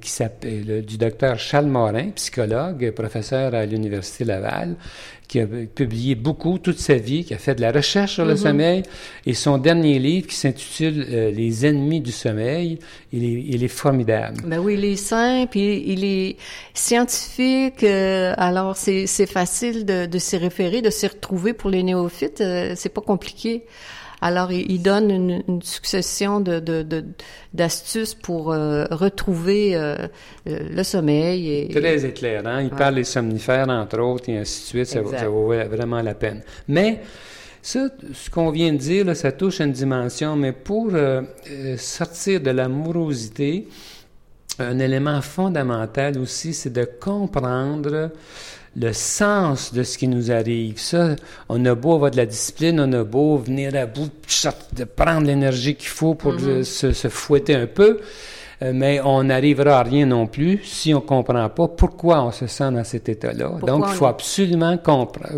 qui 0.00 0.10
s'appelle 0.10 0.84
du 0.84 0.96
docteur 0.96 1.38
Charles 1.38 1.66
Morin, 1.66 2.10
psychologue, 2.10 2.90
professeur 2.92 3.54
à 3.54 3.66
l'université 3.66 4.24
Laval, 4.24 4.76
qui 5.32 5.40
a 5.40 5.46
publié 5.46 6.14
beaucoup 6.14 6.58
toute 6.58 6.78
sa 6.78 6.96
vie, 6.96 7.24
qui 7.24 7.32
a 7.32 7.38
fait 7.38 7.54
de 7.54 7.62
la 7.62 7.72
recherche 7.72 8.12
sur 8.12 8.26
le 8.26 8.34
mm-hmm. 8.34 8.36
sommeil, 8.36 8.82
et 9.24 9.32
son 9.32 9.56
dernier 9.56 9.98
livre 9.98 10.26
qui 10.26 10.34
s'intitule 10.34 11.06
euh, 11.08 11.30
Les 11.30 11.64
ennemis 11.64 12.02
du 12.02 12.12
sommeil, 12.12 12.78
il 13.14 13.24
est, 13.24 13.44
il 13.48 13.64
est 13.64 13.68
formidable. 13.68 14.42
Ben 14.44 14.58
oui, 14.58 14.74
il 14.74 14.84
est 14.84 14.96
simple, 14.96 15.56
il, 15.56 15.88
il 15.88 16.04
est 16.04 16.36
scientifique, 16.74 17.82
euh, 17.82 18.34
alors 18.36 18.76
c'est 18.76 19.06
facile 19.26 19.86
de, 19.86 20.04
de 20.04 20.18
s'y 20.18 20.36
référer, 20.36 20.82
de 20.82 20.90
s'y 20.90 21.06
retrouver 21.06 21.54
pour 21.54 21.70
les 21.70 21.82
néophytes, 21.82 22.42
euh, 22.42 22.74
c'est 22.76 22.92
pas 22.92 23.00
compliqué. 23.00 23.62
Alors, 24.24 24.52
il, 24.52 24.80
donne 24.80 25.10
une, 25.10 25.42
une 25.48 25.62
succession 25.62 26.40
de, 26.40 26.62
d'astuces 27.52 28.14
pour 28.14 28.52
euh, 28.52 28.84
retrouver 28.92 29.74
euh, 29.74 29.96
le 30.46 30.82
sommeil. 30.84 31.50
Et, 31.50 31.68
Très 31.68 32.06
éclairant. 32.06 32.60
Il 32.60 32.70
parle 32.70 32.94
des 32.94 33.04
somnifères, 33.04 33.68
entre 33.68 33.98
autres, 33.98 34.28
et 34.28 34.38
ainsi 34.38 34.60
de 34.60 34.84
suite. 34.84 34.86
Ça, 34.86 35.28
vaut 35.28 35.48
vraiment 35.48 36.00
la 36.02 36.14
peine. 36.14 36.40
Mais, 36.68 37.00
ça, 37.60 37.88
ce 38.14 38.30
qu'on 38.30 38.50
vient 38.50 38.72
de 38.72 38.78
dire, 38.78 39.04
là, 39.04 39.16
ça 39.16 39.32
touche 39.32 39.60
à 39.60 39.64
une 39.64 39.72
dimension, 39.72 40.36
mais 40.36 40.52
pour 40.52 40.90
euh, 40.92 41.22
sortir 41.76 42.40
de 42.40 42.50
l'amorosité, 42.50 43.66
un 44.60 44.78
élément 44.78 45.20
fondamental 45.20 46.16
aussi, 46.18 46.54
c'est 46.54 46.72
de 46.72 46.84
comprendre 46.84 48.12
le 48.76 48.92
sens 48.92 49.74
de 49.74 49.82
ce 49.82 49.98
qui 49.98 50.08
nous 50.08 50.30
arrive. 50.30 50.78
Ça, 50.80 51.16
on 51.48 51.64
a 51.64 51.74
beau 51.74 51.94
avoir 51.94 52.10
de 52.10 52.16
la 52.16 52.26
discipline, 52.26 52.80
on 52.80 52.92
a 52.92 53.04
beau 53.04 53.36
venir 53.36 53.74
à 53.74 53.86
bout 53.86 54.10
de 54.74 54.84
prendre 54.84 55.26
l'énergie 55.26 55.74
qu'il 55.74 55.88
faut 55.88 56.14
pour 56.14 56.34
mm-hmm. 56.34 56.64
se, 56.64 56.92
se, 56.92 57.08
fouetter 57.08 57.54
un 57.54 57.66
peu. 57.66 58.00
Euh, 58.62 58.72
mais 58.74 59.00
on 59.00 59.24
n'arrivera 59.24 59.80
à 59.80 59.82
rien 59.82 60.06
non 60.06 60.26
plus 60.26 60.60
si 60.62 60.94
on 60.94 60.98
ne 60.98 61.04
comprend 61.04 61.48
pas 61.48 61.68
pourquoi 61.68 62.22
on 62.22 62.30
se 62.30 62.46
sent 62.46 62.70
dans 62.70 62.84
cet 62.84 63.08
état-là. 63.08 63.58
Donc, 63.66 63.86
il 63.88 63.94
faut 63.94 64.06
absolument 64.06 64.78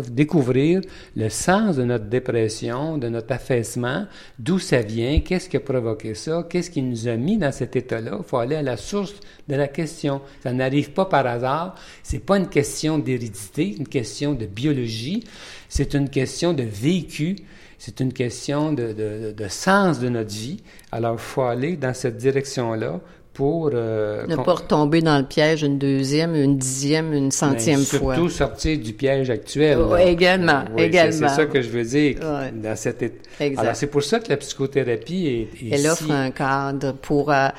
découvrir 0.09 0.81
le 1.15 1.29
sens 1.29 1.77
de 1.77 1.83
notre 1.83 2.05
dépression, 2.05 2.97
de 2.97 3.09
notre 3.09 3.33
affaissement, 3.33 4.05
d'où 4.37 4.59
ça 4.59 4.81
vient, 4.81 5.21
qu'est-ce 5.21 5.49
qui 5.49 5.57
a 5.57 5.59
provoqué 5.59 6.13
ça, 6.13 6.45
qu'est-ce 6.47 6.69
qui 6.69 6.83
nous 6.83 7.07
a 7.07 7.15
mis 7.15 7.37
dans 7.37 7.51
cet 7.51 7.75
état-là. 7.75 8.17
Il 8.19 8.25
faut 8.25 8.37
aller 8.37 8.57
à 8.57 8.61
la 8.61 8.77
source 8.77 9.15
de 9.47 9.55
la 9.55 9.67
question. 9.67 10.21
Ça 10.43 10.53
n'arrive 10.53 10.91
pas 10.91 11.05
par 11.05 11.25
hasard. 11.25 11.75
C'est 12.03 12.23
pas 12.23 12.37
une 12.37 12.49
question 12.49 12.99
d'hérédité, 12.99 13.75
une 13.77 13.87
question 13.87 14.33
de 14.33 14.45
biologie. 14.45 15.23
C'est 15.69 15.95
une 15.95 16.09
question 16.09 16.53
de 16.53 16.63
vécu. 16.63 17.37
C'est 17.77 17.99
une 17.99 18.13
question 18.13 18.71
de, 18.71 18.93
de, 18.93 19.33
de, 19.35 19.47
sens 19.47 19.99
de 19.99 20.09
notre 20.09 20.33
vie. 20.33 20.61
Alors, 20.91 21.15
il 21.15 21.19
faut 21.19 21.41
aller 21.41 21.75
dans 21.75 21.93
cette 21.93 22.17
direction-là 22.17 23.01
pour... 23.35 23.69
Euh, 23.73 24.25
ne 24.27 24.37
pas 24.37 24.53
retomber 24.53 25.01
dans 25.01 25.17
le 25.17 25.25
piège 25.25 25.61
une 25.61 25.77
deuxième, 25.77 26.33
une 26.33 26.57
dixième, 26.57 27.13
une 27.13 27.29
centième 27.29 27.83
fois. 27.83 28.15
Surtout 28.15 28.29
sortir 28.29 28.79
du 28.79 28.93
piège 28.93 29.29
actuel. 29.29 29.77
également, 29.99 30.63
également. 30.77 31.27
C'est 31.29 31.35
ça 31.35 31.45
que 31.45 31.61
je 31.61 31.69
veux 31.69 31.83
dire. 31.83 32.15
Dans 32.53 32.75
cette... 32.75 33.03
Alors, 33.39 33.75
c'est 33.75 33.87
pour 33.87 34.03
ça 34.03 34.19
que 34.19 34.29
la 34.29 34.37
psychothérapie 34.37 35.49
est... 35.61 35.73
Elle 35.73 35.87
offre 35.87 36.09
un 36.09 36.31
cadre 36.31 36.93
pour 36.93 37.31
euh, 37.31 37.49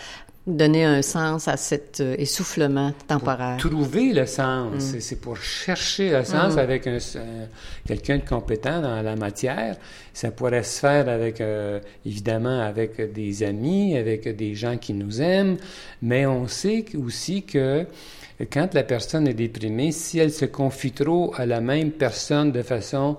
donner 0.47 0.85
un 0.85 1.03
sens 1.03 1.49
à 1.49 1.57
cet 1.57 2.01
euh, 2.01 2.15
essoufflement 2.19 2.93
temporaire. 3.09 3.57
trouver 3.59 4.13
le 4.13 4.27
sens, 4.27 4.95
mm. 4.95 5.01
c'est 5.01 5.21
pour 5.21 5.37
chercher 5.37 6.11
le 6.11 6.25
sens 6.25 6.55
mm. 6.55 6.59
avec 6.59 6.87
un, 6.87 6.99
quelqu'un 7.87 8.19
de 8.19 8.25
compétent 8.25 8.81
dans 8.81 9.03
la 9.03 9.17
matière. 9.17 9.77
Ça 10.13 10.31
pourrait 10.31 10.63
se 10.63 10.79
faire 10.79 11.09
avec, 11.09 11.41
euh, 11.41 11.81
évidemment, 12.05 12.61
avec 12.61 13.13
des 13.13 13.43
amis, 13.43 13.97
avec 13.97 14.29
des 14.37 14.55
gens 14.55 14.77
qui 14.77 14.95
nous 14.95 15.21
aiment, 15.21 15.57
mais 16.01 16.27
on 16.27 16.47
sait 16.47 16.85
aussi 16.97 17.43
que 17.43 17.87
quand 18.53 18.75
la 18.75 18.85
personne 18.85 19.27
est 19.27 19.35
déprimée, 19.35 19.93
si 19.93 20.19
elle 20.19 20.33
se 20.33 20.45
confie 20.45 20.93
trop 20.93 21.33
à 21.37 21.47
la 21.47 21.61
même 21.61 21.91
personne 21.91 22.53
de 22.53 22.63
façon 22.63 23.17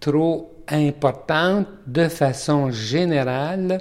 trop 0.00 0.52
importante, 0.68 1.66
de 1.86 2.08
façon 2.08 2.70
générale, 2.70 3.80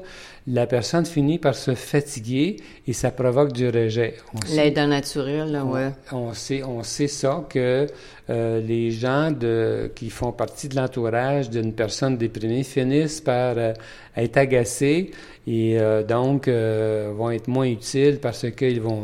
la 0.51 0.67
personne 0.67 1.05
finit 1.05 1.39
par 1.39 1.55
se 1.55 1.75
fatiguer 1.75 2.57
et 2.85 2.93
ça 2.93 3.09
provoque 3.11 3.53
du 3.53 3.69
rejet. 3.69 4.17
L'aide 4.53 4.77
naturelle, 4.79 5.51
là, 5.51 5.63
ouais. 5.63 5.91
On, 6.11 6.33
sait, 6.33 6.61
on 6.63 6.83
sait 6.83 7.07
ça 7.07 7.45
que 7.49 7.87
euh, 8.31 8.61
les 8.61 8.91
gens 8.91 9.31
de, 9.31 9.91
qui 9.93 10.09
font 10.09 10.31
partie 10.31 10.69
de 10.69 10.75
l'entourage 10.77 11.49
d'une 11.49 11.73
personne 11.73 12.15
déprimée 12.15 12.63
finissent 12.63 13.19
par 13.19 13.55
euh, 13.57 13.73
être 14.15 14.37
agacés 14.37 15.11
et 15.47 15.77
euh, 15.79 16.03
donc 16.03 16.47
vont 16.47 17.31
être 17.31 17.47
moins 17.47 17.65
utiles 17.65 18.19
parce 18.21 18.45
qu'ils 18.51 18.79
vont. 18.79 19.01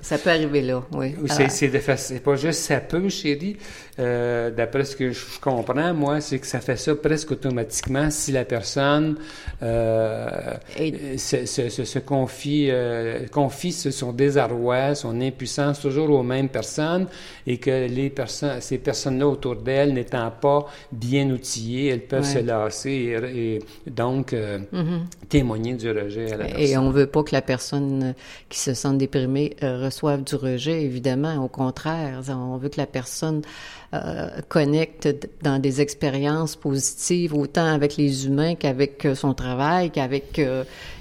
Ça 0.00 0.16
peut 0.16 0.30
arriver 0.30 0.62
là, 0.62 0.84
oui. 0.92 1.14
C'est 1.26 2.22
pas 2.22 2.36
juste 2.36 2.60
ça 2.60 2.80
peut, 2.80 3.08
chérie. 3.08 3.56
D'après 3.98 4.84
ce 4.84 4.96
que 4.96 5.10
je 5.10 5.40
comprends, 5.40 5.92
moi, 5.92 6.20
c'est 6.20 6.38
que 6.38 6.46
ça 6.46 6.60
fait 6.60 6.76
ça 6.76 6.94
presque 6.94 7.32
automatiquement 7.32 8.10
si 8.10 8.30
la 8.30 8.44
personne 8.44 9.16
se, 9.60 11.46
se, 11.46 11.68
se, 11.68 11.98
confie, 11.98 12.70
confie 13.32 13.72
son 13.72 14.12
désarroi, 14.12 14.94
son 14.94 15.20
impuissance 15.20 15.80
toujours 15.80 16.10
aux 16.10 16.22
mêmes 16.22 16.48
personnes 16.48 17.08
et 17.46 17.58
que 17.58 17.88
les 17.88 18.08
personnes, 18.08 18.60
ces 18.62 18.78
personnes-là 18.78 19.28
autour 19.28 19.56
d'elle 19.56 19.94
n'étant 19.94 20.30
pas 20.30 20.66
bien 20.90 21.30
outillées, 21.30 21.88
elles 21.88 22.06
peuvent 22.06 22.24
se 22.24 22.38
lasser 22.38 23.16
et, 23.34 23.90
donc 23.90 24.32
mm-hmm. 24.32 25.00
témoigner 25.28 25.74
du 25.74 25.90
rejet 25.90 26.32
à 26.32 26.36
la 26.36 26.58
Et 26.58 26.76
on 26.76 26.90
veut 26.90 27.06
pas 27.06 27.22
que 27.22 27.32
la 27.32 27.42
personne 27.42 28.14
qui 28.48 28.58
se 28.58 28.74
sent 28.74 28.94
déprimée 28.94 29.56
euh, 29.62 29.84
reçoive 29.84 30.22
du 30.22 30.34
rejet, 30.34 30.82
évidemment. 30.82 31.36
Au 31.44 31.48
contraire, 31.48 32.20
on 32.28 32.56
veut 32.56 32.68
que 32.68 32.78
la 32.78 32.86
personne 32.86 33.42
euh, 33.94 34.28
connecte 34.48 35.08
dans 35.42 35.58
des 35.58 35.80
expériences 35.80 36.56
positives, 36.56 37.34
autant 37.34 37.66
avec 37.66 37.96
les 37.96 38.26
humains 38.26 38.54
qu'avec 38.54 39.04
euh, 39.04 39.14
son 39.14 39.34
travail, 39.34 39.90
qu'avec 39.90 40.40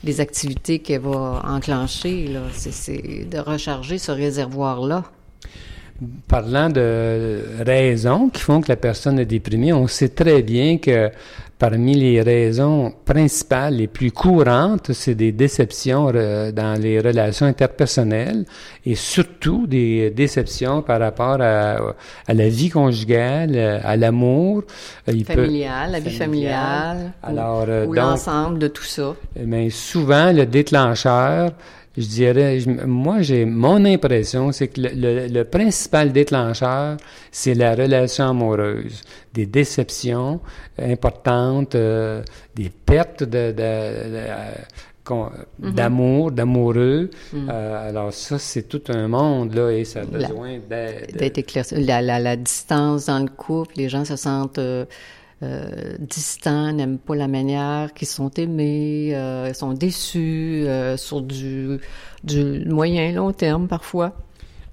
les 0.03 0.21
activités 0.21 0.79
qu'elle 0.79 1.01
va 1.01 1.41
enclencher. 1.45 2.29
C'est, 2.53 3.25
de 3.29 3.39
recharger 3.39 3.97
ce 3.97 4.11
réservoir-là. 4.11 5.03
Parlant 6.27 6.69
de 6.69 7.41
raisons 7.59 8.29
qui 8.29 8.41
font 8.41 8.61
que 8.61 8.69
la 8.69 8.75
personne 8.75 9.19
est 9.19 9.25
déprimée, 9.25 9.71
on 9.71 9.87
sait 9.87 10.09
très 10.09 10.41
bien 10.41 10.77
que 10.77 11.11
Parmi 11.61 11.93
les 11.93 12.23
raisons 12.23 12.91
principales, 13.05 13.75
les 13.75 13.85
plus 13.85 14.11
courantes, 14.11 14.93
c'est 14.93 15.13
des 15.13 15.31
déceptions 15.31 16.11
euh, 16.11 16.51
dans 16.51 16.73
les 16.73 16.99
relations 16.99 17.45
interpersonnelles 17.45 18.45
et 18.83 18.95
surtout 18.95 19.67
des 19.67 20.09
déceptions 20.09 20.81
par 20.81 20.99
rapport 20.99 21.37
à, 21.39 21.93
la 22.29 22.49
vie 22.49 22.69
conjugale, 22.69 23.55
à 23.83 23.95
l'amour. 23.95 24.63
Familial, 25.05 25.91
la 25.91 25.99
vie 25.99 26.17
familiale. 26.17 27.11
Alors, 27.21 27.65
euh, 27.69 27.85
ou, 27.85 27.93
l'ensemble 27.93 28.57
de 28.57 28.67
tout 28.67 28.81
ça. 28.81 29.13
Mais 29.39 29.69
souvent, 29.69 30.33
le 30.33 30.47
déclencheur, 30.47 31.51
je 31.97 32.07
dirais, 32.07 32.59
moi, 32.87 33.21
j'ai 33.21 33.43
mon 33.43 33.83
impression, 33.83 34.51
c'est 34.51 34.69
que 34.69 34.81
le, 34.81 35.43
principal 35.43 36.13
déclencheur, 36.13 36.97
c'est 37.31 37.53
la 37.53 37.75
relation 37.75 38.29
amoureuse, 38.29 39.01
des 39.33 39.45
déceptions 39.45 40.39
importantes, 40.79 41.75
euh, 41.75 42.23
des 42.55 42.69
pertes 42.69 43.23
de, 43.23 43.53
euh, 43.59 44.53
mm-hmm. 45.05 45.73
d'amour, 45.73 46.31
d'amoureux. 46.31 47.09
Mm. 47.33 47.49
Euh, 47.51 47.89
alors 47.89 48.13
ça, 48.13 48.39
c'est 48.39 48.69
tout 48.69 48.83
un 48.87 49.09
monde, 49.09 49.53
là, 49.53 49.71
et 49.71 49.83
ça 49.83 50.01
a 50.01 50.05
besoin 50.05 50.59
d'être... 50.59 51.37
éclairci. 51.37 51.75
La, 51.83 52.01
la, 52.01 52.19
la, 52.19 52.37
distance 52.37 53.07
dans 53.07 53.19
le 53.19 53.29
couple, 53.29 53.73
les 53.75 53.89
gens 53.89 54.05
se 54.05 54.15
sentent 54.15 54.59
euh, 54.59 54.85
distants, 55.99 56.71
n'aiment 56.71 56.99
pas 56.99 57.15
la 57.15 57.27
manière 57.27 57.93
qu'ils 57.93 58.07
sont 58.07 58.29
aimés, 58.37 59.15
euh, 59.15 59.53
sont 59.53 59.73
déçus 59.73 60.63
euh, 60.67 60.97
sur 60.97 61.21
du, 61.21 61.79
du 62.23 62.63
moyen 62.65 63.11
long 63.11 63.31
terme 63.31 63.67
parfois. 63.67 64.13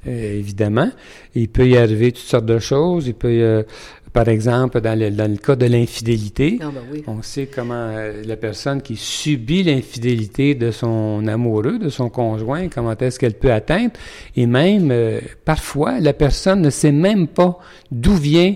évidemment, 0.07 0.91
il 1.35 1.49
peut 1.49 1.67
y 1.69 1.77
arriver 1.77 2.13
toutes 2.13 2.25
sortes 2.25 2.47
de 2.47 2.59
choses. 2.59 3.07
Il 3.07 3.15
peut 3.15 3.65
Par 4.13 4.29
exemple, 4.29 4.81
dans 4.81 4.99
le, 4.99 5.11
dans 5.11 5.31
le 5.31 5.37
cas 5.37 5.55
de 5.55 5.67
l'infidélité, 5.67 6.59
Ah, 6.61 6.71
ben 6.75 6.81
oui. 6.93 7.05
on 7.07 7.23
sait 7.23 7.47
comment 7.47 7.75
euh, 7.75 8.23
la 8.25 8.37
personne 8.37 8.81
qui 8.83 8.97
subit 8.97 9.63
l'infidélité 9.63 10.55
de 10.55 10.71
son 10.71 11.27
amoureux, 11.27 11.79
de 11.79 11.89
son 11.89 12.09
conjoint, 12.09 12.69
comment 12.69 12.97
est-ce 12.97 13.19
qu'elle 13.19 13.35
peut 13.35 13.53
atteindre. 13.53 13.93
Et 14.37 14.47
même, 14.47 14.91
euh, 14.91 15.21
parfois, 15.45 16.01
la 16.01 16.13
personne 16.15 16.63
ne 16.63 16.71
sait 16.71 16.93
même 16.93 17.29
pas 17.29 17.59
d'où 17.91 18.15
vient 18.15 18.55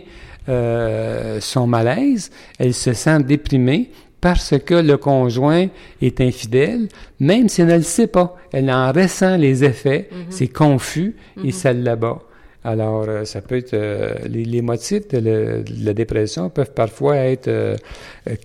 euh, 0.48 1.40
son 1.40 1.66
malaise. 1.66 2.30
Elle 2.58 2.74
se 2.74 2.92
sent 2.92 3.22
déprimée 3.22 3.90
parce 4.20 4.54
que 4.58 4.74
le 4.74 4.96
conjoint 4.96 5.66
est 6.00 6.20
infidèle, 6.20 6.88
même 7.18 7.48
si 7.48 7.60
elle 7.60 7.68
ne 7.68 7.76
le 7.76 7.82
sait 7.82 8.06
pas. 8.06 8.36
Elle 8.52 8.70
en 8.70 8.92
ressent 8.92 9.36
les 9.36 9.64
effets, 9.64 10.08
c'est 10.30 10.48
confus 10.48 11.16
et 11.44 11.50
ça 11.50 11.72
l'abat. 11.72 12.20
Alors, 12.64 13.06
euh, 13.08 13.24
ça 13.24 13.40
peut 13.40 13.56
être 13.56 13.74
euh, 13.74 14.14
les, 14.28 14.44
les 14.44 14.62
motifs 14.62 15.08
de, 15.08 15.18
le- 15.18 15.62
de 15.64 15.84
la 15.84 15.94
dépression 15.94 16.48
peuvent 16.48 16.72
parfois 16.72 17.16
être 17.16 17.48
euh, 17.48 17.76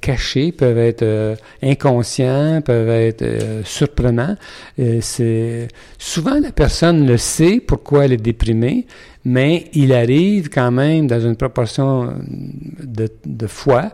cachés, 0.02 0.52
peuvent 0.52 0.80
être 0.80 1.38
inconscients, 1.62 2.62
peuvent 2.62 2.90
être 2.90 3.24
surprenants. 3.64 4.36
C'est 5.02 5.68
souvent 6.00 6.40
la 6.40 6.52
personne 6.52 7.06
le 7.06 7.18
sait 7.18 7.60
pourquoi 7.60 8.06
elle 8.06 8.14
est 8.14 8.18
déprimée, 8.18 8.88
mais 9.24 9.66
il 9.74 9.94
arrive 9.94 10.50
quand 10.50 10.72
même 10.72 11.06
dans 11.06 11.20
une 11.20 11.36
proportion 11.36 12.14
de, 12.28 13.08
de 13.26 13.48
fois, 13.48 13.92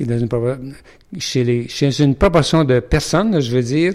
dans 0.00 0.18
une 0.18 0.28
chez, 1.18 1.44
les, 1.44 1.68
chez 1.68 2.02
une 2.02 2.14
proportion 2.14 2.64
de 2.64 2.80
personnes, 2.80 3.40
je 3.40 3.50
veux 3.54 3.62
dire, 3.62 3.94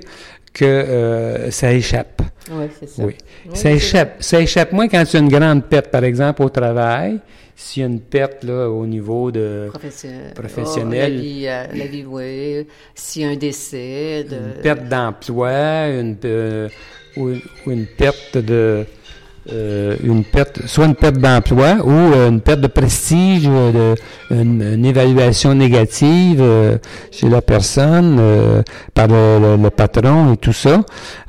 que 0.53 0.65
euh, 0.65 1.51
ça 1.51 1.73
échappe. 1.73 2.21
Oui, 2.51 2.65
c'est 2.79 2.89
ça. 2.89 3.03
Oui. 3.03 3.15
Oui, 3.45 3.55
ça 3.55 3.71
échappe. 3.71 4.23
Ça 4.23 4.41
échappe 4.41 4.71
moins 4.71 4.87
quand 4.87 5.03
tu 5.05 5.17
as 5.17 5.19
une 5.19 5.29
grande 5.29 5.63
perte, 5.65 5.89
par 5.89 6.03
exemple, 6.03 6.41
au 6.43 6.49
travail. 6.49 7.19
S'il 7.55 7.81
y 7.81 7.83
a 7.85 7.89
une 7.89 7.99
perte 7.99 8.43
là, 8.43 8.67
au 8.69 8.87
niveau 8.87 9.31
de 9.31 9.67
Professionnel. 9.69 10.33
Professionnel. 10.33 11.15
la 11.15 11.21
vie, 11.21 11.47
euh, 11.47 11.63
la 11.75 11.85
vie, 11.85 12.05
oui. 12.05 12.67
S'il 12.95 13.21
y 13.21 13.25
a 13.25 13.29
un 13.29 13.35
décès, 13.35 14.23
de... 14.23 14.35
une 14.35 14.61
perte 14.63 14.87
d'emploi, 14.87 15.87
une, 15.89 16.17
euh, 16.25 16.69
ou, 17.17 17.29
ou 17.65 17.71
une 17.71 17.85
perte 17.85 18.37
de 18.37 18.85
euh, 19.49 19.97
une 20.03 20.23
perte, 20.23 20.67
soit 20.67 20.85
une 20.85 20.93
perte 20.93 21.17
d'emploi 21.17 21.77
ou 21.83 21.89
euh, 21.89 22.29
une 22.29 22.41
perte 22.41 22.61
de 22.61 22.67
prestige, 22.67 23.45
euh, 23.47 23.95
une, 24.29 24.85
évaluation 24.85 25.55
négative 25.55 26.41
euh, 26.41 26.77
chez 27.09 27.27
la 27.27 27.41
personne 27.41 28.21
par 28.93 29.07
le, 29.07 29.69
patron 29.69 30.33
et 30.33 30.37
tout 30.37 30.53
ça. 30.53 30.81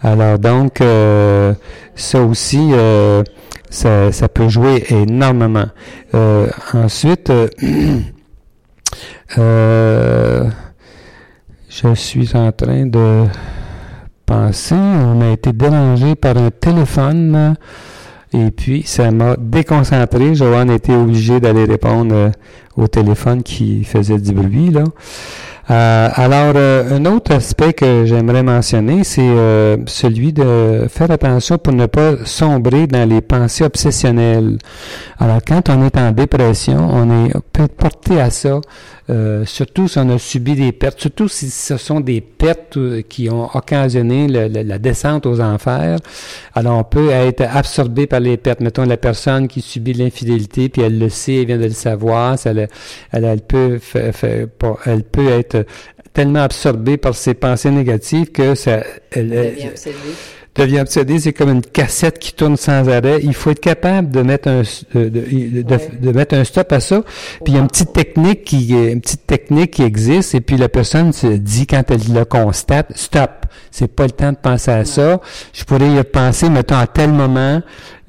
Alors 0.03 0.39
donc, 0.39 0.81
ça 1.95 2.21
aussi, 2.21 2.73
ça, 3.71 4.13
ça 4.13 4.29
peut 4.29 4.49
jouer 4.49 4.85
énormément. 4.91 5.67
Ensuite, 6.75 7.33
je 9.37 10.45
suis 11.95 12.37
en 12.37 12.53
train 12.53 12.87
de 12.87 13.25
penser, 14.27 14.75
on 14.75 15.21
a 15.23 15.33
été 15.33 15.53
dérangé 15.53 16.15
par 16.15 16.37
un 16.37 16.51
téléphone 16.51 17.57
et 18.35 18.51
puis 18.51 18.83
ça 18.85 19.11
m'a 19.11 19.37
déconcentré. 19.37 20.35
Joanne 20.35 20.71
était 20.71 20.95
obligé 20.95 21.41
d'aller 21.41 21.65
répondre 21.65 22.15
euh, 22.15 22.31
au 22.77 22.89
téléphone 22.89 23.43
qui 23.43 23.85
faisait 23.85 24.19
du 24.19 24.33
bruit 24.33 24.71
là. 24.71 24.85
Euh, 25.71 26.09
alors, 26.15 26.55
euh, 26.57 26.99
un 26.99 27.05
autre 27.07 27.33
aspect 27.33 27.73
que 27.73 28.05
j'aimerais 28.05 28.43
mentionner, 28.43 29.05
c'est 29.05 29.23
euh, 29.23 29.77
celui 29.87 30.33
de 30.33 30.87
faire 30.89 31.11
attention 31.11 31.57
pour 31.57 31.73
ne 31.73 31.87
pas 31.87 32.17
sombrer 32.25 32.89
dans 32.89 33.09
les 33.09 33.21
pensées 33.21 33.65
obsessionnelles. 33.65 34.59
Alors, 35.19 35.39
quand 35.47 35.71
on 35.71 35.85
est 35.87 35.97
en 35.97 36.11
dépression, 36.11 36.89
on 36.91 37.27
est 37.27 37.33
peut 37.53 37.63
être 37.63 37.77
porté 37.77 38.21
à 38.21 38.31
ça, 38.31 38.61
surtout 39.45 39.89
si 39.89 39.99
on 39.99 40.09
a 40.09 40.19
subi 40.19 40.55
des 40.55 40.73
pertes, 40.73 41.01
surtout 41.01 41.29
si 41.29 41.51
ce 41.51 41.77
sont 41.77 42.01
des 42.01 42.21
pertes 42.21 42.79
qui 43.09 43.29
ont 43.31 43.49
occasionné 43.55 44.27
la 44.27 44.79
descente 44.79 45.27
aux 45.27 45.41
enfers. 45.41 45.99
Alors, 46.55 46.79
on 46.79 46.85
peut 46.85 47.11
être 47.11 47.43
absorbé 47.43 48.07
par 48.07 48.21
les 48.21 48.37
pertes. 48.37 48.61
Mettons 48.61 48.85
la 48.85 48.97
personne 48.97 49.49
qui 49.49 49.61
subit 49.61 49.93
l'infidélité, 49.93 50.69
puis 50.69 50.83
elle 50.83 50.99
le 50.99 51.09
sait, 51.09 51.37
elle 51.37 51.47
vient 51.47 51.59
de 51.59 51.65
le 51.65 51.71
savoir, 51.71 52.39
ça 52.39 52.53
le- 52.63 52.69
elle, 53.13 53.25
elle 53.25 53.41
peut, 53.41 53.79
pas- 54.59 54.77
elle 54.87 55.03
peut 55.05 55.29
être 55.29 55.67
tellement 56.13 56.43
absorbée 56.43 56.97
par 56.97 57.15
ses 57.15 57.35
pensées 57.35 57.71
négatives 57.71 58.31
que 58.33 58.55
ça, 58.55 58.83
elle, 59.11 59.31
devient 59.31 59.63
elle- 59.63 59.73
devient 60.55 60.81
obsédé, 60.81 61.19
c'est 61.19 61.33
comme 61.33 61.49
une 61.49 61.63
cassette 61.63 62.19
qui 62.19 62.35
tourne 62.35 62.59
sans 62.59 62.87
arrêt. 62.91 63.21
Il 63.23 63.33
faut 63.33 63.51
être 63.53 63.61
capable 63.61 64.11
de 64.11 64.21
mettre 64.21 64.49
un 64.49 64.63
de, 64.95 65.09
de, 65.09 65.21
Ouais. 65.75 65.89
de 65.99 66.13
mettre 66.13 66.35
un 66.35 66.45
stop 66.45 66.71
à 66.73 66.81
ça. 66.81 67.03
Puis 67.43 67.53
il 67.53 67.55
y 67.55 67.57
a 67.57 67.61
une 67.61 67.69
petite 67.69 67.95
technique 67.95 68.45
qui 68.45 68.69
une 68.75 69.01
petite 69.01 69.27
technique 69.27 69.71
qui 69.71 69.83
existe 69.83 70.35
et 70.35 70.43
puis 70.43 70.59
la 70.59 70.69
personne 70.69 71.15
se 71.15 71.27
dit 71.29 71.67
quand 71.67 71.91
elle 71.91 72.13
le 72.13 72.27
constate, 72.27 72.93
stop. 72.95 73.42
C'est 73.71 73.89
pas 73.89 74.05
le 74.05 74.11
temps 74.11 74.33
de 74.33 74.37
penser 74.37 74.71
à 74.71 74.85
ça. 74.85 75.21
Je 75.53 75.65
pourrais 75.65 75.91
y 75.91 76.03
penser, 76.05 76.49
mettons, 76.51 76.77
à 76.77 76.87
tel 76.87 77.11
moment, 77.13 77.61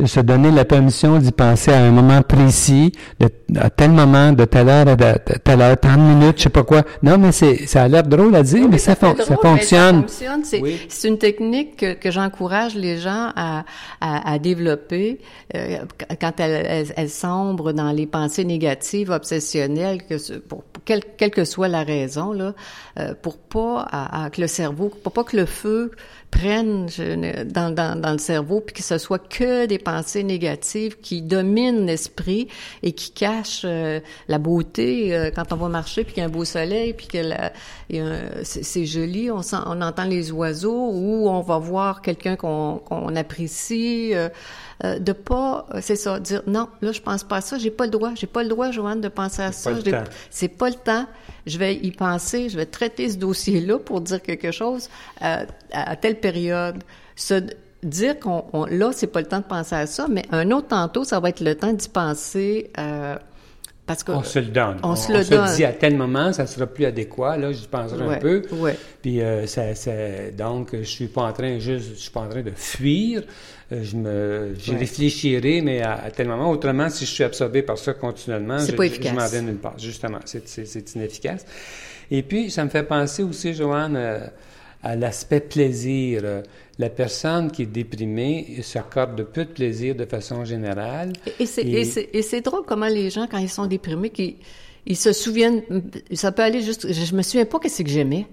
se 0.05 0.19
donner 0.19 0.51
la 0.51 0.65
permission 0.65 1.17
d'y 1.17 1.31
penser 1.31 1.71
à 1.71 1.77
un 1.77 1.91
moment 1.91 2.21
précis, 2.23 2.91
de, 3.19 3.29
à 3.57 3.69
tel 3.69 3.91
moment, 3.91 4.33
de 4.33 4.43
telle 4.45 4.67
heure 4.67 4.87
à 4.87 4.95
de- 4.95 5.03
de 5.03 5.37
telle 5.43 5.61
heure, 5.61 5.79
30 5.79 5.97
minutes, 5.99 6.37
je 6.37 6.43
sais 6.43 6.49
pas 6.49 6.63
quoi. 6.63 6.81
Non, 7.03 7.17
mais 7.17 7.31
c'est, 7.31 7.67
ça 7.67 7.83
a 7.83 7.87
l'air 7.87 8.03
drôle 8.03 8.35
à 8.35 8.43
dire, 8.43 8.67
mais 8.69 8.79
ça, 8.79 8.95
fait 8.95 9.05
fon- 9.05 9.13
drôle, 9.13 9.25
ça 9.25 9.35
mais 9.43 9.49
fonctionne. 9.49 9.95
Ça 9.95 10.01
fonctionne. 10.01 10.43
C'est, 10.43 10.59
Oui. 10.61 10.81
c'est 10.89 11.07
une 11.07 11.17
technique 11.19 11.77
que, 11.77 11.93
que 11.93 12.11
j'encourage 12.11 12.75
les 12.75 12.97
gens 12.97 13.31
à, 13.35 13.63
à, 14.01 14.33
à 14.33 14.39
développer 14.39 15.19
euh, 15.55 15.77
quand 16.19 16.33
elles, 16.39 16.65
elles, 16.67 16.93
elles 16.97 17.09
sombrent 17.09 17.71
dans 17.71 17.91
les 17.91 18.07
pensées 18.07 18.43
négatives, 18.45 19.09
obsessionnelles, 19.11 20.03
que 20.03 20.17
ce- 20.17 20.33
pour, 20.33 20.63
pour 20.63 20.83
quelle, 20.83 21.03
quelle 21.17 21.31
que 21.31 21.45
soit 21.45 21.67
la 21.69 21.83
raison, 21.83 22.33
là, 22.33 22.53
euh, 22.99 23.13
pour 23.21 23.37
pas 23.37 23.85
à, 23.89 24.25
à 24.25 24.29
que 24.29 24.41
le 24.41 24.47
cerveau, 24.47 24.91
pour 25.03 25.13
pas 25.13 25.23
que 25.23 25.32
le 25.33 25.45
feu 25.45 25.91
prenne 26.39 26.89
je- 26.89 27.43
dans, 27.43 27.69
dans, 27.73 27.99
dans 27.99 28.11
le 28.11 28.17
cerveau, 28.17 28.59
puis 28.61 28.73
que 28.75 28.81
ce 28.83 28.97
soit 28.97 29.19
que 29.19 29.65
des 29.67 29.77
pensées 29.77 30.23
négatives 30.23 30.97
qui 30.99 31.21
dominent 31.21 31.85
l'esprit 31.85 32.47
et 32.81 32.91
qui 32.93 33.11
cachent 33.11 33.63
euh, 33.65 33.99
la 34.27 34.37
beauté 34.39 35.15
euh, 35.15 35.29
quand 35.33 35.53
on 35.53 35.57
va 35.57 35.69
marcher, 35.69 36.03
puis 36.03 36.13
qu'il 36.13 36.21
y 36.21 36.25
a 36.25 36.29
un 36.29 36.31
beau 36.31 36.45
soleil, 36.45 36.93
puis 36.93 37.07
que 37.07 37.19
c'est 38.43 38.85
joli, 38.85 39.29
on, 39.31 39.41
sent, 39.41 39.57
on 39.65 39.81
entend 39.81 40.05
les 40.05 40.31
oiseaux, 40.31 40.89
ou 40.91 41.29
on 41.29 41.41
va 41.41 41.57
voir 41.59 42.01
quelqu'un 42.01 42.35
qu'on 42.35 42.77
qu'on 42.83 43.15
apprécie. 43.15 44.11
euh, 44.13 44.29
euh, 44.83 44.99
de 44.99 45.13
pas, 45.13 45.67
c'est 45.81 45.95
ça, 45.95 46.19
dire 46.19 46.41
non, 46.47 46.67
là 46.81 46.91
je 46.91 46.99
pense 46.99 47.23
pas 47.23 47.37
à 47.37 47.41
ça, 47.41 47.57
j'ai 47.57 47.69
pas 47.71 47.85
le 47.85 47.91
droit, 47.91 48.11
j'ai 48.15 48.27
pas 48.27 48.41
le 48.43 48.49
droit, 48.49 48.71
Joanne, 48.71 48.99
de 49.01 49.07
penser 49.07 49.41
à 49.43 49.51
ça. 49.51 49.71
c'est 50.29 50.47
pas 50.49 50.69
le 50.69 50.75
temps. 50.75 51.05
Je 51.45 51.57
vais 51.57 51.75
y 51.75 51.91
penser, 51.91 52.47
je 52.49 52.55
vais 52.57 52.65
traiter 52.65 53.09
ce 53.09 53.17
dossier-là 53.17 53.77
pour 53.77 53.99
dire 54.01 54.21
quelque 54.21 54.51
chose 54.51 54.89
euh, 55.21 55.45
à, 55.73 55.91
à 55.91 55.95
telle 55.97 56.19
période. 56.23 56.77
Se 57.15 57.35
dire 57.83 58.17
qu'on 58.19 58.45
on- 58.53 58.65
là, 58.65 58.91
c'est 58.93 59.07
pas 59.07 59.19
le 59.21 59.27
temps 59.27 59.39
de 59.39 59.43
penser 59.45 59.75
à 59.75 59.85
ça, 59.85 60.07
mais 60.09 60.23
un 60.31 60.49
autre 60.51 60.69
tantôt, 60.69 61.03
ça 61.03 61.19
va 61.19 61.29
être 61.29 61.41
le 61.41 61.53
temps 61.55 61.73
d'y 61.73 61.89
penser 61.89 62.71
euh, 62.79 63.15
parce 63.85 64.03
que 64.03 64.13
On 64.13 64.23
se 64.23 64.39
le 64.39 64.45
donne. 64.45 64.77
On 64.83 64.95
se 64.95 65.11
le 65.11 65.23
donne. 65.25 65.53
dit 65.55 65.65
à 65.65 65.73
tel 65.73 65.97
moment, 65.97 66.31
ça 66.31 66.47
sera 66.47 66.65
plus 66.65 66.85
adéquat. 66.85 67.35
Là, 67.37 67.51
j'y 67.51 67.67
penserai 67.67 68.01
un 68.01 68.07
Ouais, 68.07 68.19
peu. 68.19 68.41
ouais. 68.53 68.77
Puis 69.01 69.21
euh, 69.21 69.45
ça, 69.45 69.75
ça- 69.75 70.31
donc, 70.35 70.69
je 70.73 70.83
suis 70.83 71.07
pas 71.07 71.23
en 71.23 71.33
train 71.33 71.59
juste, 71.59 71.89
je 71.95 71.99
suis 71.99 72.11
pas 72.11 72.21
en 72.21 72.29
train 72.29 72.41
de 72.41 72.51
fuir. 72.55 73.23
Euh, 73.71 73.83
Je 73.83 73.95
me, 73.97 74.53
j'y 74.57 74.71
Ouais. 74.71 74.77
réfléchirai, 74.77 75.61
mais 75.61 75.81
à, 75.81 75.93
à 76.05 76.11
tel 76.11 76.27
moment. 76.27 76.49
Autrement, 76.51 76.89
si 76.89 77.05
je 77.05 77.11
suis 77.11 77.23
absorbé 77.25 77.61
par 77.63 77.77
ça 77.77 77.93
continuellement, 77.93 78.59
C'est 78.59 78.71
je, 78.71 78.77
pas 78.77 78.87
je- 78.87 79.13
m'en 79.13 79.27
vais 79.27 79.41
nulle 79.41 79.57
part. 79.57 79.77
Justement, 79.77 80.19
c'est, 80.25 80.47
c'est, 80.47 80.65
c'est 80.65 80.95
inefficace. 80.95 81.45
Et 82.11 82.21
puis, 82.23 82.49
ça 82.51 82.63
me 82.63 82.69
fait 82.69 82.83
penser 82.83 83.23
aussi, 83.23 83.53
Joanne, 83.53 83.95
euh, 83.97 84.19
à 84.83 84.95
l'aspect 84.95 85.39
plaisir. 85.41 86.21
Euh, 86.23 86.41
La 86.79 86.89
personne 86.89 87.51
qui 87.51 87.61
est 87.61 87.65
déprimée 87.67 88.57
s'accorde 88.63 89.15
de 89.15 89.21
peu 89.23 89.45
de 89.45 89.51
plaisir 89.51 89.93
de 89.95 90.05
façon 90.05 90.43
générale. 90.43 91.13
Et 91.39 91.45
c'est, 91.45 91.61
Et- 91.61 91.81
et 91.81 91.85
c'est, 91.85 92.09
et 92.13 92.21
c'est 92.23 92.41
drôle 92.41 92.63
comment 92.65 92.87
les 92.87 93.11
gens, 93.11 93.27
quand 93.29 93.37
ils 93.37 93.47
sont 93.49 93.67
déprimés, 93.67 94.09
qu'ils, 94.09 94.37
ils 94.87 94.97
se 94.97 95.13
souviennent, 95.13 95.61
ça 96.13 96.31
peut 96.31 96.41
aller 96.41 96.61
juste, 96.63 96.91
je, 96.91 97.05
je 97.05 97.15
me 97.15 97.21
souviens 97.21 97.45
pas 97.45 97.59
qu'est-ce 97.59 97.83
que 97.83 97.89
j'aimais. 97.89 98.25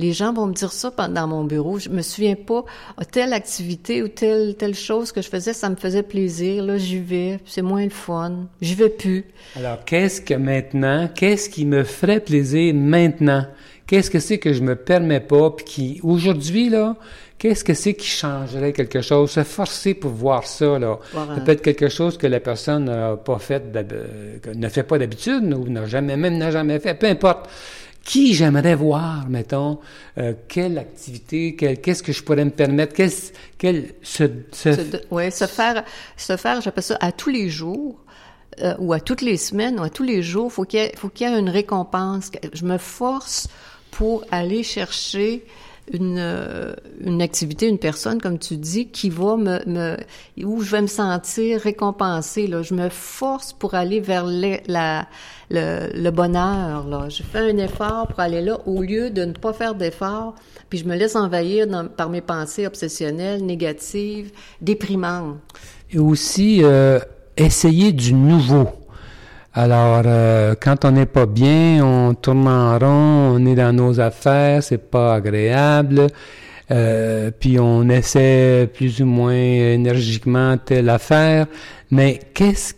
Les 0.00 0.14
gens 0.14 0.32
vont 0.32 0.46
me 0.46 0.54
dire 0.54 0.72
ça 0.72 0.90
pendant 0.90 1.20
dans 1.20 1.26
mon 1.26 1.44
bureau. 1.44 1.78
Je 1.78 1.90
me 1.90 2.00
souviens 2.00 2.34
pas 2.34 2.64
ah, 2.96 3.04
telle 3.04 3.34
activité 3.34 4.02
ou 4.02 4.08
telle 4.08 4.54
telle 4.56 4.74
chose 4.74 5.12
que 5.12 5.20
je 5.20 5.28
faisais, 5.28 5.52
ça 5.52 5.68
me 5.68 5.76
faisait 5.76 6.02
plaisir. 6.02 6.64
Là, 6.64 6.78
j'y 6.78 6.98
vais, 6.98 7.38
c'est 7.44 7.60
moins 7.60 7.84
le 7.84 7.90
fun. 7.90 8.46
J'y 8.62 8.74
vais 8.74 8.88
plus. 8.88 9.26
Alors, 9.56 9.84
qu'est-ce 9.84 10.22
que 10.22 10.32
maintenant, 10.32 11.06
qu'est-ce 11.14 11.50
qui 11.50 11.66
me 11.66 11.84
ferait 11.84 12.20
plaisir 12.20 12.72
maintenant? 12.74 13.44
Qu'est-ce 13.86 14.10
que 14.10 14.20
c'est 14.20 14.38
que 14.38 14.54
je 14.54 14.62
me 14.62 14.74
permets 14.74 15.20
pas, 15.20 15.50
puis 15.50 15.64
qui, 15.66 16.00
aujourd'hui, 16.02 16.70
là, 16.70 16.96
qu'est-ce 17.36 17.62
que 17.62 17.74
c'est 17.74 17.92
qui 17.92 18.06
changerait 18.06 18.72
quelque 18.72 19.02
chose? 19.02 19.32
Se 19.32 19.42
forcer 19.42 19.92
pour 19.92 20.12
voir 20.12 20.46
ça, 20.46 20.78
là. 20.78 20.98
Ça 21.12 21.42
peut 21.44 21.52
être 21.52 21.60
quelque 21.60 21.88
chose 21.90 22.16
que 22.16 22.26
la 22.26 22.40
personne 22.40 22.86
n'a 22.86 23.16
pas 23.16 23.38
fait, 23.38 23.64
ne 24.54 24.68
fait 24.68 24.84
pas 24.84 24.96
d'habitude, 24.96 25.52
ou 25.52 25.68
n'a 25.68 25.84
jamais, 25.86 26.16
même 26.16 26.38
n'a 26.38 26.50
jamais 26.50 26.78
fait, 26.78 26.94
peu 26.94 27.06
importe. 27.06 27.50
Qui 28.04 28.34
j'aimerais 28.34 28.74
voir, 28.74 29.28
mettons, 29.28 29.78
euh, 30.18 30.32
quelle 30.48 30.78
activité, 30.78 31.54
quel- 31.54 31.80
qu'est-ce 31.80 32.02
que 32.02 32.12
je 32.12 32.22
pourrais 32.22 32.44
me 32.44 32.50
permettre, 32.50 32.94
qu'est-ce, 32.94 33.32
quel, 33.58 33.94
se, 34.02 34.24
se- 34.52 34.72
Se, 34.74 35.30
se 35.30 35.46
faire, 35.46 35.84
se 36.16 36.36
faire, 36.36 36.60
j'appelle 36.60 36.82
ça 36.82 36.96
à 37.00 37.12
tous 37.12 37.28
les 37.30 37.50
jours, 37.50 37.96
euh, 38.62 38.74
ou 38.78 38.92
à 38.94 39.00
toutes 39.00 39.20
les 39.22 39.36
semaines 39.36 39.78
ou 39.78 39.82
à 39.82 39.90
tous 39.90 40.02
les 40.02 40.22
jours, 40.22 40.50
faut 40.52 40.64
qu'il 40.64 40.90
faut 40.96 41.08
qu'il 41.08 41.28
y 41.28 41.32
ait 41.32 41.38
une 41.38 41.50
récompense. 41.50 42.30
Je 42.52 42.64
me 42.64 42.78
force 42.78 43.48
pour 43.90 44.24
aller 44.30 44.62
chercher 44.62 45.44
une, 45.92 46.16
euh, 46.18 46.74
une 47.00 47.22
activité, 47.22 47.68
une 47.68 47.78
personne, 47.78 48.20
comme 48.20 48.38
tu 48.38 48.56
dis, 48.56 48.88
qui 48.88 49.10
va 49.10 49.36
me, 49.36 49.60
me 49.66 49.96
où 50.44 50.62
je 50.62 50.70
vais 50.70 50.82
me 50.82 50.86
sentir 50.86 51.60
récompensée. 51.60 52.46
Là. 52.46 52.62
Je 52.62 52.74
me 52.74 52.88
force 52.88 53.52
pour 53.52 53.74
aller 53.74 54.00
vers 54.00 54.24
la, 54.24 55.06
le, 55.50 55.90
le, 55.94 56.10
bonheur. 56.10 56.86
Là. 56.86 57.08
Je 57.08 57.22
fais 57.22 57.50
un 57.50 57.58
effort 57.58 58.06
pour 58.08 58.20
aller 58.20 58.40
là 58.40 58.58
au 58.66 58.82
lieu 58.82 59.10
de 59.10 59.24
ne 59.24 59.32
pas 59.32 59.52
faire 59.52 59.74
d'effort, 59.74 60.34
puis 60.68 60.78
je 60.78 60.84
me 60.84 60.96
laisse 60.96 61.16
envahir 61.16 61.66
par 61.96 62.08
mes 62.08 62.20
pensées 62.20 62.66
obsessionnelles, 62.66 63.44
négatives, 63.44 64.32
déprimantes. 64.60 65.38
Et 65.92 65.98
aussi, 65.98 66.60
euh, 66.62 67.00
essayer 67.36 67.92
du 67.92 68.12
nouveau. 68.14 68.68
Alors, 69.52 70.02
euh, 70.06 70.54
quand 70.60 70.84
on 70.84 70.92
n'est 70.92 71.06
pas 71.06 71.26
bien, 71.26 71.84
on 71.84 72.14
tourne 72.14 72.46
en 72.46 72.78
rond, 72.78 73.34
on 73.34 73.46
est 73.46 73.56
dans 73.56 73.72
nos 73.72 73.98
affaires, 73.98 74.62
c'est 74.62 74.90
pas 74.90 75.14
agréable. 75.14 76.06
Euh, 76.70 77.32
puis 77.36 77.58
on 77.58 77.88
essaie 77.88 78.70
plus 78.72 79.00
ou 79.02 79.06
moins 79.06 79.32
énergiquement 79.34 80.56
telle 80.56 80.88
affaire. 80.88 81.46
Mais 81.90 82.20
qu'est-ce 82.32 82.74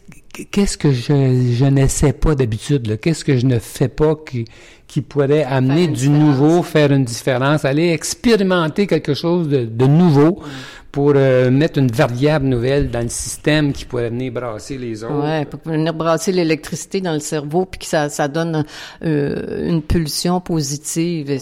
qu'est-ce 0.50 0.78
que 0.78 0.92
je, 0.92 1.52
je 1.52 1.66
n'essaie 1.66 2.14
pas 2.14 2.34
d'habitude? 2.34 2.98
Qu'est-ce 3.00 3.22
que 3.22 3.36
je 3.36 3.44
ne 3.44 3.58
fais 3.58 3.88
pas 3.88 4.14
qui, 4.14 4.46
qui 4.92 5.00
pourrait 5.00 5.44
amener 5.44 5.88
du 5.88 6.10
nouveau, 6.10 6.62
faire 6.62 6.92
une 6.92 7.04
différence, 7.04 7.64
aller 7.64 7.92
expérimenter 7.92 8.86
quelque 8.86 9.14
chose 9.14 9.48
de, 9.48 9.64
de 9.64 9.86
nouveau 9.86 10.42
pour 10.90 11.14
euh, 11.16 11.50
mettre 11.50 11.78
une 11.78 11.90
variable 11.90 12.44
nouvelle 12.44 12.90
dans 12.90 13.00
le 13.00 13.08
système 13.08 13.72
qui 13.72 13.86
pourrait 13.86 14.10
venir 14.10 14.30
brasser 14.34 14.76
les 14.76 15.02
autres. 15.02 15.24
Ouais, 15.24 15.46
pour 15.46 15.60
venir 15.64 15.94
brasser 15.94 16.30
l'électricité 16.30 17.00
dans 17.00 17.14
le 17.14 17.20
cerveau 17.20 17.64
puis 17.64 17.78
que 17.78 17.86
ça, 17.86 18.10
ça 18.10 18.28
donne 18.28 18.66
euh, 19.02 19.66
une 19.66 19.80
pulsion 19.80 20.42
positive. 20.42 21.40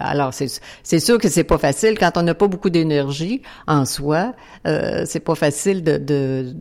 Alors 0.00 0.34
c'est 0.34 0.60
c'est 0.82 0.98
sûr 0.98 1.18
que 1.18 1.28
c'est 1.28 1.44
pas 1.44 1.58
facile 1.58 1.96
quand 1.96 2.10
on 2.16 2.22
n'a 2.22 2.34
pas 2.34 2.48
beaucoup 2.48 2.70
d'énergie 2.70 3.42
en 3.68 3.84
soi. 3.84 4.34
Euh, 4.66 5.04
c'est 5.06 5.20
pas 5.20 5.36
facile 5.36 5.84
de 5.84 5.98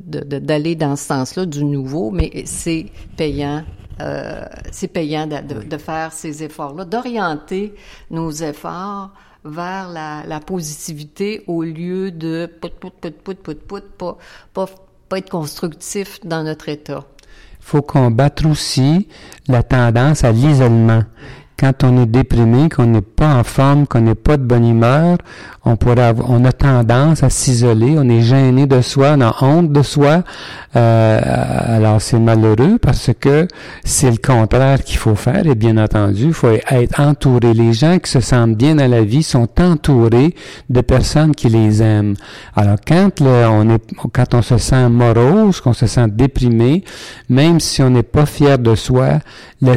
d'aller 0.06 0.76
de, 0.76 0.82
dans 0.82 0.96
ce 0.96 1.06
sens-là 1.06 1.48
du 1.48 1.66
nouveau, 1.66 2.12
mais 2.12 2.44
c'est 2.46 2.86
payant 3.18 3.64
euh, 4.00 4.46
c'est 4.72 4.88
payant 4.88 5.28
de, 5.28 5.38
de, 5.38 5.64
de, 5.64 5.78
faire 5.78 6.12
ces 6.14 6.44
efforts-là, 6.44 6.86
d'orienter 6.86 7.74
nos 8.12 8.32
efforts 8.32 9.12
vers 9.44 9.90
la, 9.90 10.24
la, 10.28 10.40
positivité 10.40 11.44
au 11.48 11.64
lieu 11.64 12.12
de 12.12 12.46
put, 12.62 12.70
put, 12.70 12.92
put, 12.92 13.12
put, 13.12 13.36
put, 13.36 13.56
put, 13.56 13.82
pas, 13.98 14.18
pas, 14.54 14.66
pas 15.10 15.18
être 15.18 15.30
constructif 15.30 16.20
dans 16.24 16.44
notre 16.44 16.70
état. 16.70 17.04
Il 17.60 17.66
faut 17.66 17.82
combattre 17.82 18.46
aussi 18.48 19.08
la 19.48 19.64
tendance 19.64 20.24
à 20.24 20.32
l'isolement 20.32 21.04
quand 21.58 21.84
on 21.84 22.02
est 22.02 22.06
déprimé, 22.06 22.70
qu'on 22.70 22.86
n'est 22.86 23.02
pas 23.02 23.34
en 23.34 23.44
forme, 23.44 23.88
qu'on 23.88 24.02
n'est 24.02 24.16
pas 24.16 24.38
de 24.38 24.44
bonne 24.44 24.68
humeur, 24.68 25.18
on 25.66 25.76
pourrait 25.76 26.04
avoir, 26.04 26.30
on 26.30 26.46
a 26.46 26.52
tendance 26.52 27.24
à 27.24 27.30
s'isoler, 27.30 27.96
on 27.98 28.08
est 28.08 28.22
gêné 28.22 28.68
de 28.68 28.80
soi, 28.82 29.16
on 29.18 29.22
a 29.22 29.36
honte 29.42 29.72
de 29.72 29.82
soi. 29.82 30.24
Euh, 30.76 31.20
alors 31.78 32.00
c'est 32.00 32.20
malheureux 32.20 32.78
parce 32.80 33.10
que 33.20 33.48
c'est 33.84 34.12
le 34.12 34.18
contraire 34.18 34.84
qu'il 34.84 34.98
faut 34.98 35.16
faire 35.16 35.48
et 35.48 35.56
bien 35.56 35.78
entendu, 35.78 36.26
il 36.28 36.34
faut 36.34 36.52
être 36.52 37.00
entouré. 37.00 37.54
Les 37.54 37.74
gens 37.74 37.98
qui 37.98 38.12
se 38.12 38.20
sentent 38.20 38.56
bien 38.56 38.76
dans 38.76 38.90
la 38.90 39.02
vie 39.02 39.24
sont 39.24 39.50
entourés 39.60 40.36
de 40.70 40.82
personnes 40.82 41.34
qui 41.34 41.50
les 41.50 41.82
aiment. 41.82 42.14
Alors 42.56 42.78
quand 42.88 43.10
on 43.22 43.70
est, 43.72 43.84
quand 44.14 44.36
on 44.36 44.42
se 44.44 44.58
sent 44.58 44.90
morose, 44.90 45.60
qu'on 45.60 45.74
se 45.74 45.88
sent 45.88 46.08
déprimé, 46.10 46.84
même 47.30 47.60
si 47.60 47.82
on 47.82 47.90
n'est 47.90 48.04
pas 48.04 48.28
fier 48.28 48.60
de 48.60 48.76
soi, 48.76 49.20
la, 49.60 49.74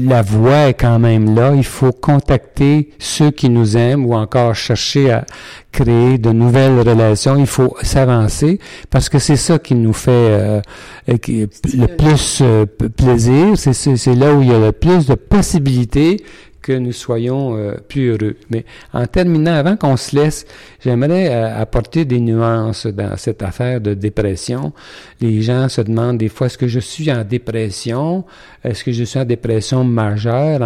la 0.00 0.22
voix 0.22 0.68
est 0.68 0.74
quand 0.74 0.98
même 1.00 1.07
là, 1.16 1.54
il 1.54 1.64
faut 1.64 1.92
contacter 1.92 2.90
ceux 2.98 3.30
qui 3.30 3.48
nous 3.48 3.76
aiment 3.76 4.04
ou 4.06 4.14
encore 4.14 4.54
chercher 4.54 5.10
à 5.10 5.24
créer 5.72 6.18
de 6.18 6.30
nouvelles 6.30 6.80
relations. 6.80 7.36
Il 7.36 7.46
faut 7.46 7.76
s'avancer 7.82 8.58
parce 8.90 9.08
que 9.08 9.18
c'est 9.18 9.36
ça 9.36 9.58
qui 9.58 9.74
nous 9.74 9.92
fait 9.92 10.10
euh, 10.10 10.60
le 11.06 11.86
plus 11.86 12.40
euh, 12.42 12.66
plaisir. 12.66 13.56
C'est 13.56 14.14
là 14.14 14.34
où 14.34 14.42
il 14.42 14.48
y 14.48 14.54
a 14.54 14.58
le 14.58 14.72
plus 14.72 15.06
de 15.06 15.14
possibilités 15.14 16.22
que 16.68 16.74
nous 16.74 16.92
soyons 16.92 17.56
euh, 17.56 17.76
plus 17.88 18.10
heureux. 18.10 18.36
Mais 18.50 18.66
en 18.92 19.06
terminant, 19.06 19.54
avant 19.54 19.78
qu'on 19.78 19.96
se 19.96 20.14
laisse, 20.14 20.44
j'aimerais 20.84 21.30
euh, 21.30 21.62
apporter 21.62 22.04
des 22.04 22.20
nuances 22.20 22.86
dans 22.86 23.16
cette 23.16 23.42
affaire 23.42 23.80
de 23.80 23.94
dépression. 23.94 24.74
Les 25.22 25.40
gens 25.40 25.70
se 25.70 25.80
demandent 25.80 26.18
des 26.18 26.28
fois, 26.28 26.48
est-ce 26.48 26.58
que 26.58 26.68
je 26.68 26.80
suis 26.80 27.10
en 27.10 27.24
dépression? 27.24 28.26
Est-ce 28.62 28.84
que 28.84 28.92
je 28.92 29.04
suis 29.04 29.18
en 29.18 29.24
dépression 29.24 29.82
majeure? 29.82 30.60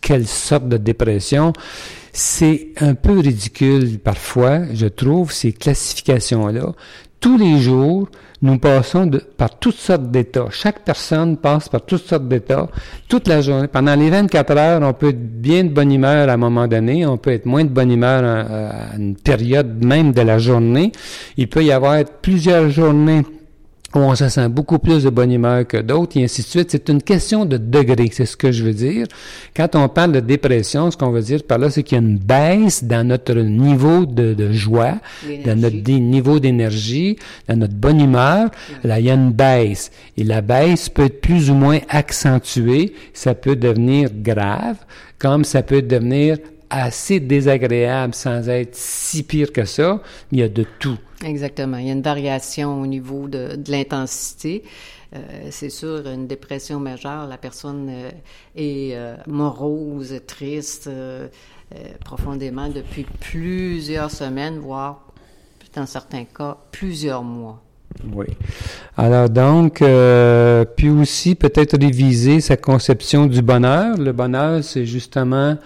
Quelle 0.00 0.26
sorte 0.26 0.68
de 0.68 0.76
dépression? 0.76 1.52
C'est 2.12 2.68
un 2.80 2.94
peu 2.94 3.20
ridicule 3.20 4.00
parfois, 4.00 4.62
je 4.72 4.86
trouve, 4.86 5.30
ces 5.30 5.52
classifications-là. 5.52 6.72
Tous 7.20 7.38
les 7.38 7.58
jours, 7.58 8.08
nous 8.42 8.58
passons 8.58 9.10
par 9.36 9.58
toutes 9.58 9.76
sortes 9.76 10.10
d'états. 10.10 10.48
Chaque 10.50 10.84
personne 10.84 11.38
passe 11.38 11.68
par 11.68 11.84
toutes 11.84 12.06
sortes 12.06 12.28
d'états 12.28 12.68
toute 13.08 13.26
la 13.28 13.40
journée. 13.40 13.68
Pendant 13.68 13.94
les 13.94 14.10
24 14.10 14.56
heures, 14.56 14.82
on 14.82 14.92
peut 14.92 15.08
être 15.08 15.40
bien 15.40 15.64
de 15.64 15.70
bonne 15.70 15.92
humeur 15.92 16.28
à 16.28 16.32
un 16.32 16.36
moment 16.36 16.68
donné, 16.68 17.06
on 17.06 17.16
peut 17.16 17.32
être 17.32 17.46
moins 17.46 17.64
de 17.64 17.70
bonne 17.70 17.90
humeur 17.90 18.22
à 18.24 18.96
une 18.96 19.16
période 19.16 19.82
même 19.84 20.12
de 20.12 20.20
la 20.20 20.38
journée. 20.38 20.92
Il 21.36 21.48
peut 21.48 21.64
y 21.64 21.72
avoir 21.72 22.04
plusieurs 22.22 22.68
journées 22.68 23.22
où 23.94 23.98
on 23.98 24.14
se 24.14 24.28
sent 24.28 24.48
beaucoup 24.48 24.78
plus 24.78 25.04
de 25.04 25.10
bonne 25.10 25.32
humeur 25.32 25.66
que 25.66 25.76
d'autres, 25.76 26.18
et 26.18 26.24
ainsi 26.24 26.42
de 26.42 26.46
suite. 26.46 26.70
C'est 26.70 26.88
une 26.88 27.02
question 27.02 27.44
de 27.44 27.56
degré, 27.56 28.10
c'est 28.12 28.26
ce 28.26 28.36
que 28.36 28.52
je 28.52 28.64
veux 28.64 28.72
dire. 28.72 29.06
Quand 29.56 29.74
on 29.74 29.88
parle 29.88 30.12
de 30.12 30.20
dépression, 30.20 30.90
ce 30.90 30.96
qu'on 30.96 31.10
veut 31.10 31.22
dire 31.22 31.42
par 31.44 31.58
là, 31.58 31.70
c'est 31.70 31.82
qu'il 31.82 31.96
y 31.96 32.00
a 32.00 32.04
une 32.04 32.18
baisse 32.18 32.84
dans 32.84 33.06
notre 33.06 33.34
niveau 33.34 34.04
de, 34.04 34.34
de 34.34 34.52
joie, 34.52 34.96
dans 35.44 35.58
notre 35.58 35.76
niveau 35.76 36.40
d'énergie, 36.40 37.16
dans 37.48 37.56
notre 37.56 37.74
bonne 37.74 38.00
humeur. 38.00 38.50
Là, 38.84 38.98
il 38.98 39.06
y 39.06 39.10
a 39.10 39.14
une 39.14 39.32
baisse. 39.32 39.90
Et 40.16 40.24
la 40.24 40.40
baisse 40.40 40.88
peut 40.88 41.04
être 41.04 41.20
plus 41.20 41.50
ou 41.50 41.54
moins 41.54 41.78
accentuée. 41.88 42.92
Ça 43.14 43.34
peut 43.34 43.56
devenir 43.56 44.10
grave, 44.12 44.76
comme 45.18 45.44
ça 45.44 45.62
peut 45.62 45.82
devenir 45.82 46.38
assez 46.68 47.20
désagréable 47.20 48.14
sans 48.14 48.48
être 48.48 48.74
si 48.74 49.22
pire 49.22 49.52
que 49.52 49.64
ça. 49.64 50.02
Il 50.32 50.40
y 50.40 50.42
a 50.42 50.48
de 50.48 50.66
tout. 50.78 50.98
Exactement. 51.24 51.78
Il 51.78 51.86
y 51.86 51.90
a 51.90 51.92
une 51.92 52.02
variation 52.02 52.80
au 52.80 52.86
niveau 52.86 53.28
de, 53.28 53.58
l'intensité. 53.68 54.62
Euh, 55.14 55.48
c'est 55.50 55.70
sûr, 55.70 56.06
une 56.06 56.26
dépression 56.26 56.80
majeure, 56.80 57.26
la 57.26 57.38
personne 57.38 57.88
euh, 57.88 58.10
est 58.56 58.94
euh, 58.94 59.16
morose, 59.26 60.20
triste, 60.26 60.90
profondément 62.04 62.68
depuis 62.68 63.04
plusieurs 63.20 64.10
semaines, 64.10 64.58
voire, 64.58 65.04
dans 65.74 65.86
certains 65.86 66.24
cas, 66.24 66.56
plusieurs 66.70 67.22
mois. 67.22 67.60
Oui. 68.12 68.26
Alors 68.96 69.28
donc, 69.28 69.82
puis 70.76 70.90
aussi 70.90 71.34
peut-être 71.34 71.78
réviser 71.80 72.40
sa 72.40 72.56
conception 72.56 73.26
du 73.26 73.42
bonheur. 73.42 73.96
Le 73.96 74.12
bonheur, 74.12 74.62
c'est 74.62 74.86
justement 74.86 75.56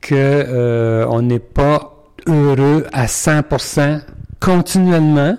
que 0.00 1.06
on 1.08 1.22
n'est 1.22 1.38
pas 1.38 2.04
heureux 2.26 2.86
à 2.92 3.06
100% 3.06 4.02
continuellement. 4.42 5.36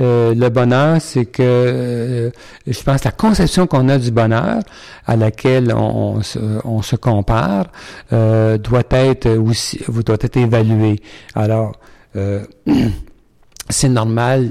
Euh, 0.00 0.34
le 0.34 0.48
bonheur, 0.48 1.00
c'est 1.00 1.26
que 1.26 1.42
euh, 1.42 2.30
je 2.66 2.82
pense 2.82 3.04
la 3.04 3.12
conception 3.12 3.68
qu'on 3.68 3.88
a 3.88 3.98
du 3.98 4.10
bonheur, 4.10 4.60
à 5.06 5.14
laquelle 5.14 5.72
on, 5.72 6.20
se, 6.22 6.96
compare, 6.96 7.66
euh, 8.12 8.58
doit 8.58 8.82
être 8.90 9.30
aussi 9.30 9.80
doit 10.04 10.16
être 10.20 10.36
évaluée. 10.36 11.00
Alors, 11.34 11.76
c'est 13.70 13.88
normal 13.88 14.50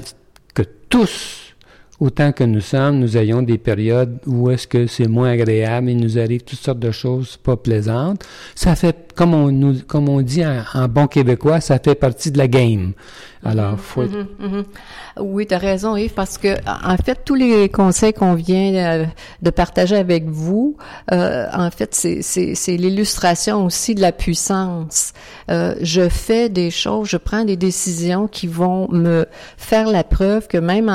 que 0.54 0.62
tous 0.88 1.43
autant 2.00 2.32
que 2.32 2.44
nous 2.44 2.60
sommes, 2.60 2.98
nous 2.98 3.16
ayons 3.16 3.42
des 3.42 3.58
périodes 3.58 4.18
où 4.26 4.50
est-ce 4.50 4.66
que 4.66 4.86
c'est 4.86 5.08
moins 5.08 5.30
agréable 5.30 5.90
et 5.90 5.94
nous 5.94 6.18
arrive 6.18 6.42
toutes 6.42 6.58
sortes 6.58 6.78
de 6.78 6.90
choses 6.90 7.36
pas 7.36 7.56
plaisantes. 7.56 8.24
Ça 8.54 8.74
fait, 8.74 9.12
comme 9.14 9.34
on 9.34 9.50
nous, 9.50 9.76
comme 9.86 10.08
on 10.08 10.20
dit 10.20 10.44
en 10.44 10.88
bon 10.88 11.06
québécois, 11.06 11.60
ça 11.60 11.78
fait 11.78 11.94
partie 11.94 12.30
de 12.30 12.38
la 12.38 12.48
game. 12.48 12.92
Alors, 13.44 13.78
faut... 13.78 14.02
Mm 14.02 14.26
-hmm, 14.40 14.64
Oui, 15.20 15.46
tu 15.46 15.54
as 15.54 15.58
raison, 15.58 15.96
Yves, 15.96 16.14
parce 16.14 16.38
que 16.38 16.56
en 16.92 16.96
fait, 16.96 17.18
tous 17.24 17.34
les 17.34 17.68
conseils 17.68 18.14
qu'on 18.14 18.34
vient 18.34 18.74
euh, 18.74 19.06
de 19.42 19.50
partager 19.50 19.96
avec 19.96 20.24
vous, 20.24 20.76
euh, 21.12 21.46
en 21.52 21.70
fait, 21.70 21.94
c'est 21.94 22.76
l'illustration 22.76 23.64
aussi 23.66 23.94
de 23.94 24.00
la 24.00 24.12
puissance. 24.12 25.12
Euh, 25.50 25.74
je 25.82 26.08
fais 26.08 26.48
des 26.48 26.70
choses, 26.70 27.08
je 27.08 27.18
prends 27.18 27.44
des 27.44 27.56
décisions 27.56 28.26
qui 28.28 28.46
vont 28.46 28.88
me 28.90 29.26
faire 29.56 29.88
la 29.88 30.04
preuve 30.04 30.48
que 30.48 30.58
même 30.58 30.90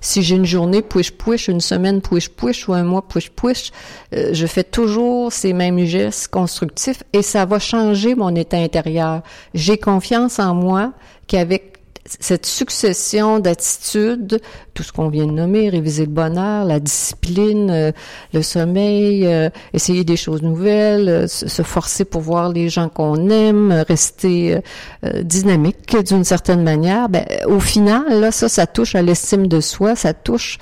si 0.00 0.22
j'ai 0.22 0.36
une 0.36 0.43
journée 0.44 0.82
push-push, 0.82 1.48
une 1.48 1.60
semaine 1.60 2.00
push-push 2.00 2.68
ou 2.68 2.74
un 2.74 2.84
mois 2.84 3.06
push-push, 3.06 3.70
euh, 4.14 4.30
je 4.32 4.46
fais 4.46 4.64
toujours 4.64 5.32
ces 5.32 5.52
mêmes 5.52 5.84
gestes 5.84 6.28
constructifs 6.28 7.02
et 7.12 7.22
ça 7.22 7.44
va 7.44 7.58
changer 7.58 8.14
mon 8.14 8.34
état 8.34 8.58
intérieur. 8.58 9.22
J'ai 9.54 9.78
confiance 9.78 10.38
en 10.38 10.54
moi 10.54 10.92
qu'avec 11.26 11.73
cette 12.06 12.44
succession 12.44 13.38
d'attitudes, 13.38 14.38
tout 14.74 14.82
ce 14.82 14.92
qu'on 14.92 15.08
vient 15.08 15.26
de 15.26 15.32
nommer, 15.32 15.70
réviser 15.70 16.04
le 16.04 16.10
bonheur, 16.10 16.66
la 16.66 16.78
discipline, 16.78 17.70
euh, 17.70 17.92
le 18.34 18.42
sommeil, 18.42 19.26
euh, 19.26 19.48
essayer 19.72 20.04
des 20.04 20.16
choses 20.16 20.42
nouvelles, 20.42 21.08
euh, 21.08 21.26
se 21.26 21.62
forcer 21.62 22.04
pour 22.04 22.20
voir 22.20 22.50
les 22.50 22.68
gens 22.68 22.90
qu'on 22.90 23.30
aime, 23.30 23.84
rester 23.88 24.60
dynamique 25.22 25.96
d'une 26.04 26.24
certaine 26.24 26.62
manière, 26.62 27.08
ben, 27.08 27.24
au 27.46 27.60
final, 27.60 28.20
là, 28.20 28.30
ça, 28.30 28.48
ça 28.48 28.66
touche 28.66 28.94
à 28.94 29.02
l'estime 29.02 29.46
de 29.46 29.60
soi, 29.60 29.96
ça 29.96 30.12
touche, 30.12 30.58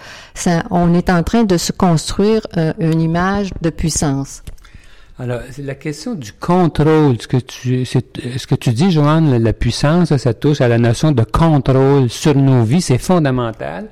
on 0.71 0.95
est 0.95 1.11
en 1.11 1.23
train 1.23 1.45
de 1.45 1.57
se 1.57 1.73
construire 1.73 2.47
une 2.79 3.01
image 3.01 3.51
de 3.61 3.71
puissance. 3.71 4.43
Alors, 5.18 5.40
la 5.59 5.75
question 5.75 6.14
du 6.14 6.33
contrôle. 6.33 7.20
Ce 7.20 7.29
que 7.29 7.37
tu, 7.37 7.85
ce 7.85 8.46
que 8.46 8.55
tu 8.55 8.70
dis, 8.70 8.90
Joanne, 8.90 9.42
la 9.42 9.53
puissance, 9.53 10.16
ça 10.16 10.35
touche 10.35 10.61
à 10.61 10.68
la 10.68 10.79
notion 10.79 11.12
de 11.12 11.22
contrôle 11.22 12.09
sur 12.09 12.35
nos 12.35 12.64
vies. 12.64 12.81
C'est 12.81 12.98
fondamental 12.98 13.88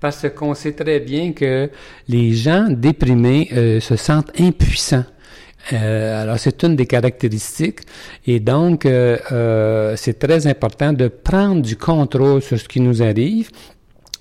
parce 0.00 0.26
qu'on 0.36 0.54
sait 0.54 0.72
très 0.72 1.00
bien 1.00 1.32
que 1.32 1.70
les 2.08 2.32
gens 2.32 2.66
déprimés 2.68 3.48
euh, 3.52 3.80
se 3.80 3.96
sentent 3.96 4.38
impuissants. 4.40 5.04
Euh, 5.72 6.22
alors, 6.22 6.38
c'est 6.38 6.62
une 6.64 6.76
des 6.76 6.86
caractéristiques. 6.86 7.80
Et 8.26 8.40
donc, 8.40 8.86
euh, 8.86 9.94
c'est 9.96 10.18
très 10.18 10.46
important 10.48 10.92
de 10.92 11.08
prendre 11.08 11.62
du 11.62 11.76
contrôle 11.76 12.42
sur 12.42 12.58
ce 12.58 12.68
qui 12.68 12.80
nous 12.80 13.02
arrive 13.02 13.50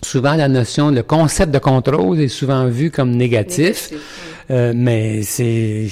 souvent 0.05 0.35
la 0.35 0.47
notion, 0.47 0.91
le 0.91 1.03
concept 1.03 1.51
de 1.51 1.59
contrôle 1.59 2.19
est 2.19 2.27
souvent 2.27 2.65
vu 2.67 2.91
comme 2.91 3.11
négatif, 3.11 3.91
euh, 4.51 4.73
mais 4.75 5.23
c'est 5.23 5.87